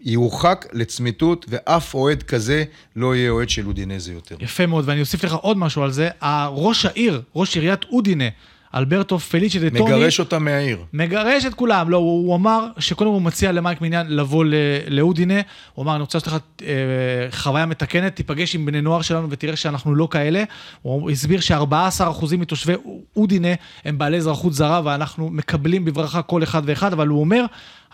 [0.00, 2.64] יורחק לצמיתות, ואף אוהד כזה
[2.96, 4.36] לא יהיה אוהד של אודינזה יותר.
[4.40, 6.08] יפה מאוד, ואני אוסיף לך עוד משהו על זה.
[6.48, 8.24] ראש העיר, ראש עיריית אודינה,
[8.74, 10.78] אלברטו פליצ'י דה טוני, מגרש אותם מהעיר.
[10.92, 11.90] מגרש את כולם.
[11.90, 14.44] לא, הוא, הוא אמר שקודם הוא מציע למייק מיניאן לבוא
[14.90, 15.40] לאודינה.
[15.74, 16.68] הוא אמר, אני רוצה לעשות לך אה,
[17.30, 20.44] חוויה מתקנת, תיפגש עם בני נוער שלנו ותראה שאנחנו לא כאלה.
[20.82, 22.74] הוא הסביר ש-14% מתושבי
[23.16, 23.48] אודינה
[23.84, 27.44] הם בעלי אזרחות זרה, ואנחנו מקבלים בברכה כל אחד ואחד, אבל הוא אומר,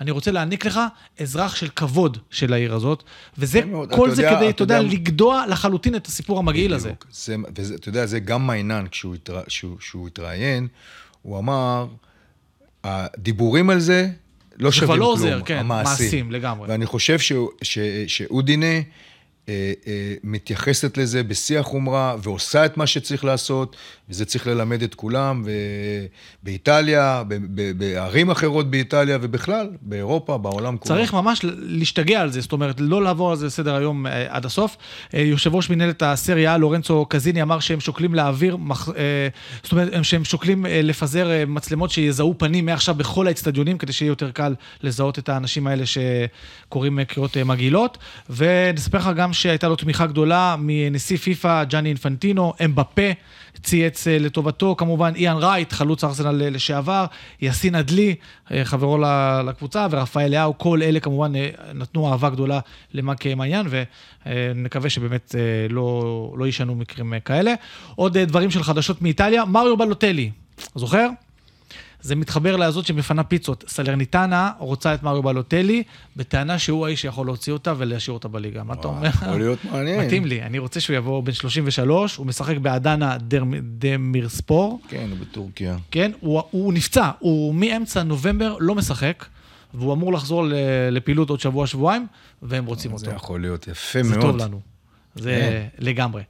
[0.00, 0.80] אני רוצה להעניק לך
[1.20, 3.02] אזרח של כבוד של העיר הזאת,
[3.38, 3.94] וזה, מאוד.
[3.94, 6.92] כל זה יודע- כדי, אתה יודע, יודע- לגדוע לחלוטין את הסיפור המגעיל הזה.
[7.10, 10.68] זה, וזה, אתה יודע, זה גם מיינן, כשהוא, התרא, שהוא, שהוא התראיין,
[11.22, 11.86] הוא אמר,
[12.84, 14.08] הדיבורים על זה
[14.58, 16.68] לא זה שווים כבר כלום, לא עוזר, כן, מעשים, לגמרי.
[16.68, 17.32] ואני חושב ש,
[17.62, 18.80] ש, שאודינה אה,
[20.24, 23.76] מתייחסת לזה בשיא החומרה ועושה את מה שצריך לעשות,
[24.10, 25.44] וזה צריך ללמד את כולם,
[26.42, 27.22] ובאיטליה,
[27.76, 30.94] בערים אחרות באיטליה, ובכלל, באירופה, בעולם כולו.
[30.96, 34.44] צריך ממש להשתגע על זה, זאת אומרת, לא לעבור על זה לסדר היום אה, עד
[34.46, 34.76] הסוף.
[35.14, 38.56] אה, יושב ראש מנהלת הסריה, לורנצו קזיני, אמר שהם שוקלים להעביר,
[38.96, 39.28] אה,
[39.62, 43.92] זאת אומרת, הם- שהם שוקלים אה, לפזר אה, מצלמות שיזהו פנים מעכשיו בכל האצטדיונים, כדי
[43.92, 47.98] שיהיה יותר קל לזהות את האנשים האלה שקוראים אה, קריאות אה, מגעילות.
[48.30, 53.12] ונספר לך גם שהייתה לו תמיכה גדולה מנשיא פיפ"א, ג'אני אינפנטינו, אמבפה.
[53.62, 57.06] צייץ אה, לטובתו, כמובן איאן רייט, חלוץ ארסנל אה, לשעבר,
[57.42, 58.14] יאסין אדלי,
[58.52, 58.98] אה, חברו
[59.46, 61.32] לקבוצה, ורפאל לאהו, כל אלה כמובן
[61.74, 62.60] נתנו אהבה גדולה
[62.94, 63.66] למאק מעיין,
[64.26, 65.34] ונקווה שבאמת
[65.70, 67.54] לא, לא יישנו מקרים כאלה.
[67.94, 70.30] עוד דברים של חדשות מאיטליה, מריו בלוטלי,
[70.74, 71.08] זוכר?
[72.02, 73.64] זה מתחבר לזאת שמפנה פיצות.
[73.68, 75.82] סלרניטנה רוצה את מריו בלוטלי,
[76.16, 78.62] בטענה שהוא האיש שיכול להוציא אותה ולהשאיר אותה בליגה.
[78.62, 79.08] מה אתה אומר?
[79.08, 80.00] יכול להיות מעניין.
[80.00, 83.16] מתאים לי, אני רוצה שהוא יבוא בן 33, הוא משחק באדנה
[83.78, 85.76] דמירספור, כן, הוא בטורקיה.
[85.90, 86.12] כן?
[86.20, 89.24] הוא, הוא נפצע, הוא מאמצע נובמבר לא משחק,
[89.74, 90.44] והוא אמור לחזור
[90.90, 92.06] לפעילות עוד שבוע-שבועיים,
[92.42, 93.04] והם רוצים אותו.
[93.04, 94.30] זה יכול להיות יפה זה מאוד.
[94.30, 94.71] טוב לנו.
[95.14, 95.84] זה כן.
[95.84, 96.22] לגמרי.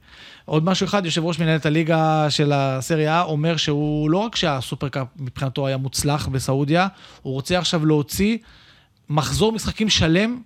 [0.45, 5.07] עוד משהו אחד, יושב ראש מנהלת הליגה של הסריה A אומר שהוא לא רק שהסופרקאפ
[5.15, 6.87] מבחינתו היה מוצלח בסעודיה,
[7.21, 8.37] הוא רוצה עכשיו להוציא
[9.09, 10.41] מחזור משחקים שלם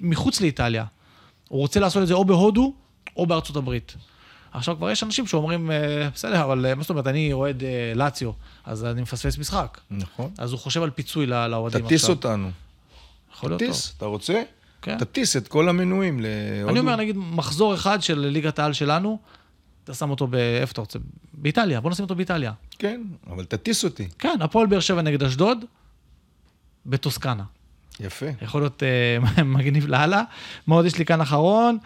[0.00, 0.84] מחוץ לאיטליה.
[1.48, 2.74] הוא רוצה לעשות את זה או בהודו
[3.16, 3.96] או בארצות הברית.
[4.52, 7.92] עכשיו כבר יש אנשים שאומרים, אה, בסדר, אבל אה, מה זאת אומרת, אני אוהד אה,
[7.94, 8.30] לאציו,
[8.64, 9.80] אז אני מפספס משחק.
[9.90, 10.30] נכון.
[10.38, 12.14] אז הוא חושב על פיצוי לאוהדים תטיס עכשיו.
[12.14, 12.50] אותנו.
[13.34, 13.68] יכול להיות טוב.
[13.68, 14.42] תטיס, אתה רוצה?
[14.82, 14.98] כן.
[14.98, 16.70] תטיס את כל המנויים להודו.
[16.70, 19.18] אני אומר, נגיד, מחזור אחד של ליגת העל שלנו,
[19.84, 20.34] אתה שם אותו ב...
[20.34, 20.98] איפה אתה רוצה?
[21.32, 22.52] באיטליה, בוא נשים אותו באיטליה.
[22.78, 24.08] כן, אבל תטיס אותי.
[24.18, 25.64] כן, הפועל באר שבע נגד אשדוד,
[26.86, 27.44] בטוסקנה.
[28.00, 28.26] יפה.
[28.42, 30.22] יכול להיות אה, מגניב לאללה.
[30.66, 31.78] מה עוד יש לי כאן אחרון?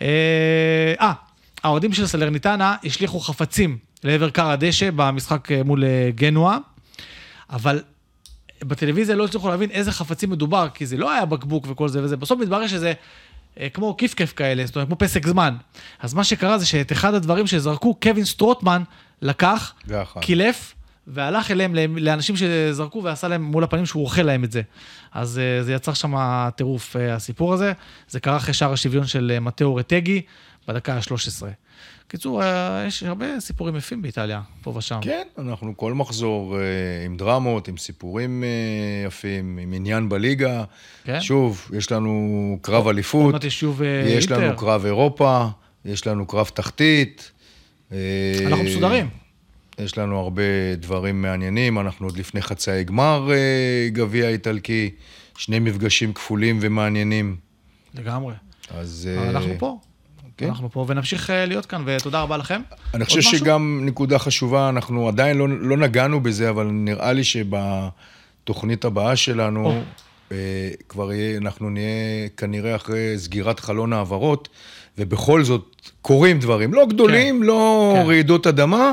[0.00, 1.12] אה, אה,
[1.64, 6.58] האוהדים של סלרניטנה השליכו חפצים לעבר כר הדשא במשחק אה, מול אה, גנואה,
[7.50, 7.82] אבל
[8.64, 12.16] בטלוויזיה לא הצליחו להבין איזה חפצים מדובר, כי זה לא היה בקבוק וכל זה וזה.
[12.16, 12.92] בסוף מתברר שזה
[13.60, 15.56] אה, כמו כיף-כיף כאלה, זאת אומרת, כמו פסק זמן.
[16.00, 18.82] אז מה שקרה זה שאת אחד הדברים שזרקו, קווין סטרוטמן
[19.22, 19.74] לקח.
[20.20, 20.74] קילף,
[21.06, 24.62] והלך אליהם, לאנשים שזרקו, ועשה להם מול הפנים שהוא אוכל להם את זה.
[25.12, 26.14] אז אה, זה יצר שם
[26.56, 27.72] טירוף, אה, הסיפור הזה.
[28.08, 30.22] זה קרה אחרי שער השוויון של מתאו רטגי,
[30.68, 31.42] בדקה ה-13.
[32.12, 34.98] קיצור, אה, יש הרבה סיפורים יפים באיטליה, פה ושם.
[35.02, 36.62] כן, אנחנו כל מחזור אה,
[37.04, 38.48] עם דרמות, עם סיפורים אה,
[39.06, 40.64] יפים, עם עניין בליגה.
[41.04, 41.20] כן.
[41.20, 44.46] שוב, יש לנו קרב עוד אליפות, מעט יש שוב אה, יש אינטר.
[44.46, 45.46] לנו קרב אירופה,
[45.84, 47.32] יש לנו קרב תחתית.
[48.46, 49.08] אנחנו מסודרים.
[49.78, 50.42] יש לנו הרבה
[50.76, 53.30] דברים מעניינים, אנחנו עוד לפני חצאי גמר
[53.88, 54.90] גביע איטלקי,
[55.38, 57.36] שני מפגשים כפולים ומעניינים.
[57.94, 58.34] לגמרי.
[58.70, 59.08] אז...
[59.28, 59.78] אנחנו פה.
[60.36, 60.46] כן.
[60.46, 62.60] אנחנו פה, ונמשיך אה, להיות כאן, ותודה רבה לכם.
[62.94, 63.38] אני חושב משהו?
[63.38, 69.66] שגם נקודה חשובה, אנחנו עדיין לא, לא נגענו בזה, אבל נראה לי שבתוכנית הבאה שלנו,
[69.66, 69.80] או.
[70.32, 74.48] אה, כבר יהיה, אנחנו נהיה כנראה אחרי סגירת חלון העברות,
[74.98, 78.06] ובכל זאת קורים דברים, לא גדולים, לא כן.
[78.06, 78.92] רעידות אדמה,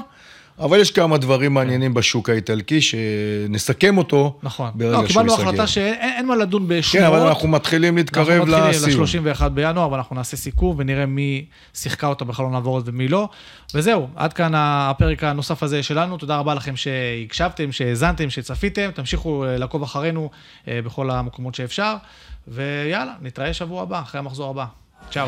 [0.60, 4.72] אבל יש כמה דברים מעניינים בשוק האיטלקי, שנסכם אותו נכון.
[4.76, 5.47] ברגע לא, שהוא קיבלנו ייסגר.
[5.47, 7.07] החלטה שאין אין מה לדון כן, בשמועות.
[7.07, 9.01] אבל אנחנו מתחילים להתקרב אנחנו לסיום.
[9.03, 13.30] מתחילים ל-31 בינואר, ואנחנו נעשה סיכום ונראה מי שיחקה אותה בחלון העברות ומי לא.
[13.74, 16.18] וזהו, עד כאן הפרק הנוסף הזה שלנו.
[16.18, 18.89] תודה רבה לכם שהקשבתם, שהאזנתם, שצפיתם.
[18.93, 20.30] תמשיכו אה, לעקוב אחרינו
[20.68, 21.95] אה, בכל המקומות שאפשר.
[22.47, 24.66] ויאללה, נתראה שבוע הבא, אחרי המחזור הבא.
[25.12, 25.28] צ'או.